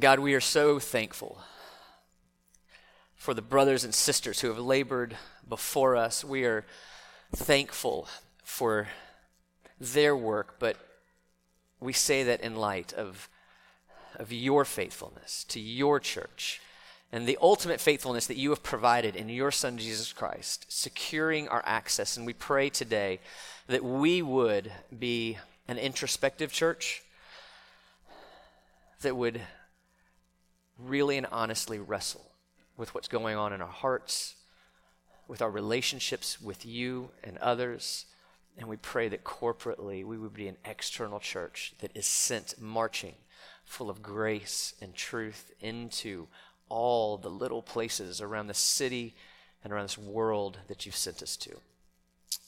God, 0.00 0.20
we 0.20 0.34
are 0.34 0.40
so 0.40 0.78
thankful 0.78 1.42
for 3.14 3.34
the 3.34 3.42
brothers 3.42 3.84
and 3.84 3.94
sisters 3.94 4.40
who 4.40 4.48
have 4.48 4.58
labored 4.58 5.16
before 5.48 5.96
us. 5.96 6.24
We 6.24 6.44
are 6.44 6.64
thankful 7.34 8.08
for 8.42 8.88
their 9.78 10.16
work, 10.16 10.56
but 10.58 10.76
we 11.78 11.92
say 11.92 12.22
that 12.24 12.40
in 12.40 12.56
light 12.56 12.92
of, 12.92 13.28
of 14.16 14.32
your 14.32 14.64
faithfulness 14.64 15.44
to 15.44 15.60
your 15.60 16.00
church 16.00 16.60
and 17.12 17.26
the 17.26 17.38
ultimate 17.42 17.80
faithfulness 17.80 18.26
that 18.26 18.38
you 18.38 18.50
have 18.50 18.62
provided 18.62 19.14
in 19.14 19.28
your 19.28 19.50
Son, 19.50 19.76
Jesus 19.76 20.12
Christ, 20.14 20.64
securing 20.68 21.46
our 21.48 21.62
access. 21.66 22.16
And 22.16 22.24
we 22.24 22.32
pray 22.32 22.70
today 22.70 23.20
that 23.66 23.84
we 23.84 24.22
would 24.22 24.72
be 24.98 25.38
an 25.68 25.76
introspective 25.76 26.50
church 26.52 27.02
that 29.02 29.14
would 29.14 29.42
really 30.78 31.18
and 31.18 31.26
honestly 31.30 31.78
wrestle 31.78 32.32
with 32.78 32.94
what's 32.94 33.08
going 33.08 33.36
on 33.36 33.52
in 33.52 33.60
our 33.60 33.68
hearts, 33.68 34.36
with 35.28 35.42
our 35.42 35.50
relationships 35.50 36.40
with 36.40 36.64
you 36.64 37.10
and 37.22 37.36
others. 37.38 38.06
And 38.56 38.68
we 38.68 38.76
pray 38.76 39.08
that 39.08 39.22
corporately 39.22 40.02
we 40.02 40.16
would 40.16 40.34
be 40.34 40.48
an 40.48 40.56
external 40.64 41.20
church 41.20 41.74
that 41.80 41.90
is 41.94 42.06
sent 42.06 42.54
marching 42.58 43.14
full 43.64 43.90
of 43.90 44.02
grace 44.02 44.74
and 44.80 44.94
truth 44.94 45.52
into 45.60 46.28
all 46.72 47.18
the 47.18 47.28
little 47.28 47.60
places 47.60 48.22
around 48.22 48.46
the 48.46 48.54
city 48.54 49.14
and 49.62 49.72
around 49.72 49.84
this 49.84 49.98
world 49.98 50.58
that 50.68 50.86
you've 50.86 50.96
sent 50.96 51.22
us 51.22 51.36
to. 51.36 51.50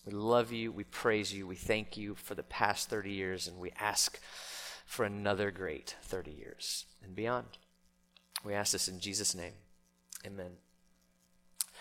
We 0.06 0.12
love 0.12 0.50
you, 0.50 0.72
we 0.72 0.84
praise 0.84 1.32
you, 1.32 1.46
we 1.46 1.56
thank 1.56 1.98
you 1.98 2.14
for 2.14 2.34
the 2.34 2.42
past 2.42 2.88
30 2.88 3.10
years, 3.10 3.46
and 3.46 3.58
we 3.58 3.70
ask 3.78 4.18
for 4.86 5.04
another 5.04 5.50
great 5.50 5.96
30 6.02 6.30
years 6.30 6.86
and 7.02 7.14
beyond. 7.14 7.58
We 8.42 8.54
ask 8.54 8.72
this 8.72 8.88
in 8.88 8.98
Jesus' 8.98 9.34
name. 9.34 9.52
Amen. 10.26 10.63